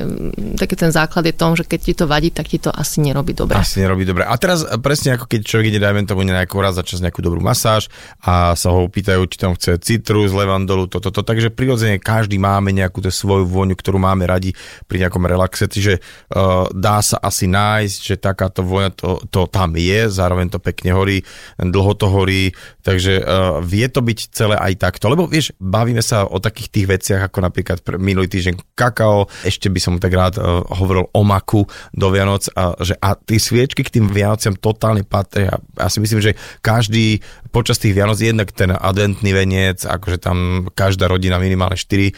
taký 0.57 0.81
ten 0.81 0.97
základ 0.97 1.29
je 1.29 1.37
tom, 1.37 1.61
že 1.61 1.69
keď 1.69 1.81
ti 1.85 1.93
to 1.93 2.09
vadí, 2.09 2.33
tak 2.33 2.49
ti 2.49 2.57
to 2.57 2.73
asi 2.73 3.05
nerobí 3.05 3.37
dobre. 3.37 3.61
Asi 3.61 3.85
nerobí 3.85 4.09
dobre. 4.09 4.25
A 4.25 4.33
teraz 4.41 4.65
presne 4.81 5.21
ako 5.21 5.29
keď 5.29 5.41
človek 5.45 5.69
ide, 5.69 5.81
dajme 5.85 6.09
tomu 6.09 6.25
nejakú 6.25 6.57
raz 6.57 6.81
za 6.81 6.85
čas 6.87 7.05
nejakú 7.05 7.21
dobrú 7.21 7.34
masáž 7.41 7.89
a 8.21 8.53
sa 8.59 8.69
ho 8.71 8.87
pýtajú, 8.87 9.25
či 9.31 9.37
tam 9.41 9.55
chce 9.55 9.81
citrus, 9.81 10.35
levandolu, 10.35 10.91
toto, 10.91 11.09
to. 11.09 11.23
Takže 11.25 11.55
prirodzene 11.55 12.03
každý 12.03 12.37
máme 12.37 12.75
nejakú 12.75 13.01
tú 13.01 13.09
svoju 13.09 13.49
vôňu, 13.49 13.75
ktorú 13.79 13.97
máme 13.97 14.29
radi 14.29 14.53
pri 14.91 15.07
nejakom 15.07 15.25
relaxe, 15.25 15.71
čiže 15.71 15.99
uh, 15.99 16.69
dá 16.71 17.01
sa 17.01 17.17
asi 17.19 17.49
nájsť, 17.49 17.99
že 17.99 18.15
takáto 18.21 18.61
vôňa 18.61 18.91
to, 18.93 19.23
to 19.33 19.49
tam 19.49 19.73
je, 19.79 20.13
zároveň 20.13 20.53
to 20.53 20.61
pekne 20.61 20.93
horí, 20.93 21.25
dlho 21.57 21.93
to 21.97 22.07
horí, 22.13 22.53
takže 22.85 23.25
uh, 23.25 23.59
vie 23.65 23.89
to 23.89 24.05
byť 24.05 24.19
celé 24.35 24.61
aj 24.61 24.77
takto. 24.77 25.09
Lebo 25.09 25.25
vieš, 25.25 25.57
bavíme 25.57 26.05
sa 26.05 26.29
o 26.29 26.37
takých 26.37 26.69
tých 26.69 26.87
veciach, 26.87 27.21
ako 27.33 27.39
napríklad 27.41 27.79
minulý 27.97 28.29
týždeň 28.29 28.77
kakao, 28.77 29.31
ešte 29.47 29.73
by 29.73 29.81
som 29.81 29.97
tak 29.97 30.13
rád 30.13 30.37
uh, 30.37 30.61
hovoril 30.77 31.09
o 31.09 31.23
maku 31.25 31.65
do 31.97 32.13
Vianoc 32.13 32.45
a, 32.53 32.77
že, 32.85 32.93
a 33.01 33.17
tí 33.17 33.41
sviečky 33.41 33.81
k 33.81 33.95
tým 34.01 34.13
Vianociam 34.13 34.53
totálne 34.53 35.07
patria. 35.07 35.57
Ja 35.79 35.89
si 35.89 36.03
myslím, 36.05 36.21
že 36.21 36.37
každý 36.61 37.24
počas 37.55 37.79
tých 37.79 37.95
Vianoc 37.95 38.19
jednak 38.19 38.51
ten 38.51 38.75
adventný 38.75 39.31
veniec, 39.31 39.87
akože 39.87 40.19
tam 40.19 40.69
každá 40.75 41.07
rodina 41.07 41.39
minimálne 41.39 41.79
4 41.79 41.87
uh, 41.87 42.13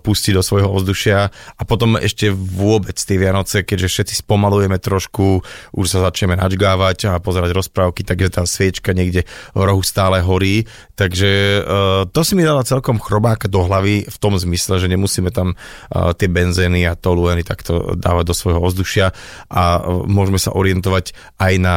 pustí 0.00 0.32
do 0.32 0.40
svojho 0.40 0.72
ovzdušia 0.72 1.28
a 1.30 1.62
potom 1.68 2.00
ešte 2.00 2.32
vôbec 2.32 2.96
tie 2.96 3.20
Vianoce, 3.20 3.60
keďže 3.60 3.92
všetci 3.92 4.14
spomalujeme 4.24 4.80
trošku, 4.80 5.44
už 5.76 5.86
sa 5.86 6.00
začneme 6.08 6.40
načgávať 6.40 7.12
a 7.12 7.20
pozerať 7.20 7.52
rozprávky, 7.52 8.08
takže 8.08 8.40
tá 8.40 8.42
sviečka 8.48 8.96
niekde 8.96 9.28
v 9.52 9.60
rohu 9.60 9.84
stále 9.84 10.24
horí. 10.24 10.64
Takže 10.96 11.30
uh, 11.60 12.08
to 12.08 12.24
si 12.24 12.32
mi 12.32 12.44
dala 12.44 12.64
celkom 12.64 12.96
chrobáka 12.96 13.52
do 13.52 13.60
hlavy 13.60 14.08
v 14.08 14.16
tom 14.16 14.36
zmysle, 14.40 14.80
že 14.80 14.88
nemusíme 14.88 15.28
tam 15.28 15.52
uh, 15.52 16.16
tie 16.16 16.32
benzény 16.32 16.88
a 16.88 16.96
tolueny 16.96 17.44
takto 17.44 17.92
dávať 18.00 18.24
do 18.24 18.34
svojho 18.36 18.60
ovzdušia 18.64 19.12
a 19.52 19.62
môžeme 20.08 20.40
sa 20.40 20.56
orientovať 20.56 21.12
aj 21.36 21.54
na 21.60 21.74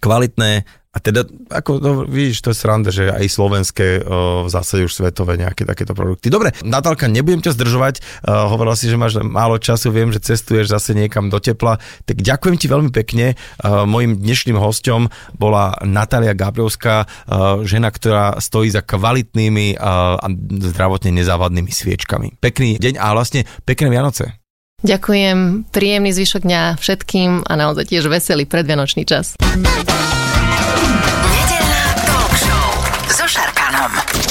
kvalitné 0.00 0.79
a 0.90 0.98
teda, 0.98 1.22
ako 1.54 1.78
no, 1.78 1.90
vidíš, 2.02 2.42
to 2.42 2.50
je 2.50 2.58
sranda, 2.58 2.90
že 2.90 3.06
aj 3.06 3.30
slovenské 3.30 4.02
o, 4.02 4.42
v 4.42 4.48
zásade 4.50 4.82
už 4.82 4.90
svetové 4.90 5.38
nejaké 5.38 5.62
takéto 5.62 5.94
produkty. 5.94 6.34
Dobre, 6.34 6.50
Natálka, 6.66 7.06
nebudem 7.06 7.38
ťa 7.38 7.54
zdržovať, 7.54 8.02
o, 8.26 8.50
hovorila 8.50 8.74
si, 8.74 8.90
že 8.90 8.98
máš 8.98 9.22
málo 9.22 9.62
času, 9.62 9.94
viem, 9.94 10.10
že 10.10 10.18
cestuješ 10.18 10.74
zase 10.74 10.98
niekam 10.98 11.30
do 11.30 11.38
tepla, 11.38 11.78
tak 12.10 12.18
ďakujem 12.18 12.56
ti 12.58 12.66
veľmi 12.66 12.90
pekne. 12.90 13.38
O, 13.62 13.86
mojim 13.86 14.18
dnešným 14.18 14.58
hostom 14.58 15.14
bola 15.38 15.78
Natália 15.86 16.34
Gabrielská, 16.34 17.06
žena, 17.62 17.94
ktorá 17.94 18.42
stojí 18.42 18.74
za 18.74 18.82
kvalitnými 18.82 19.78
a 19.78 20.26
zdravotne 20.74 21.14
nezávadnými 21.22 21.70
sviečkami. 21.70 22.42
Pekný 22.42 22.82
deň 22.82 22.98
a 22.98 23.14
vlastne 23.14 23.46
pekné 23.62 23.94
Vianoce. 23.94 24.42
Ďakujem, 24.80 25.70
príjemný 25.70 26.10
zvyšok 26.16 26.42
dňa 26.42 26.62
všetkým 26.80 27.44
a 27.46 27.52
naozaj 27.52 27.92
tiež 27.92 28.08
veselý 28.08 28.48
predvianočný 28.48 29.04
čas. 29.04 29.36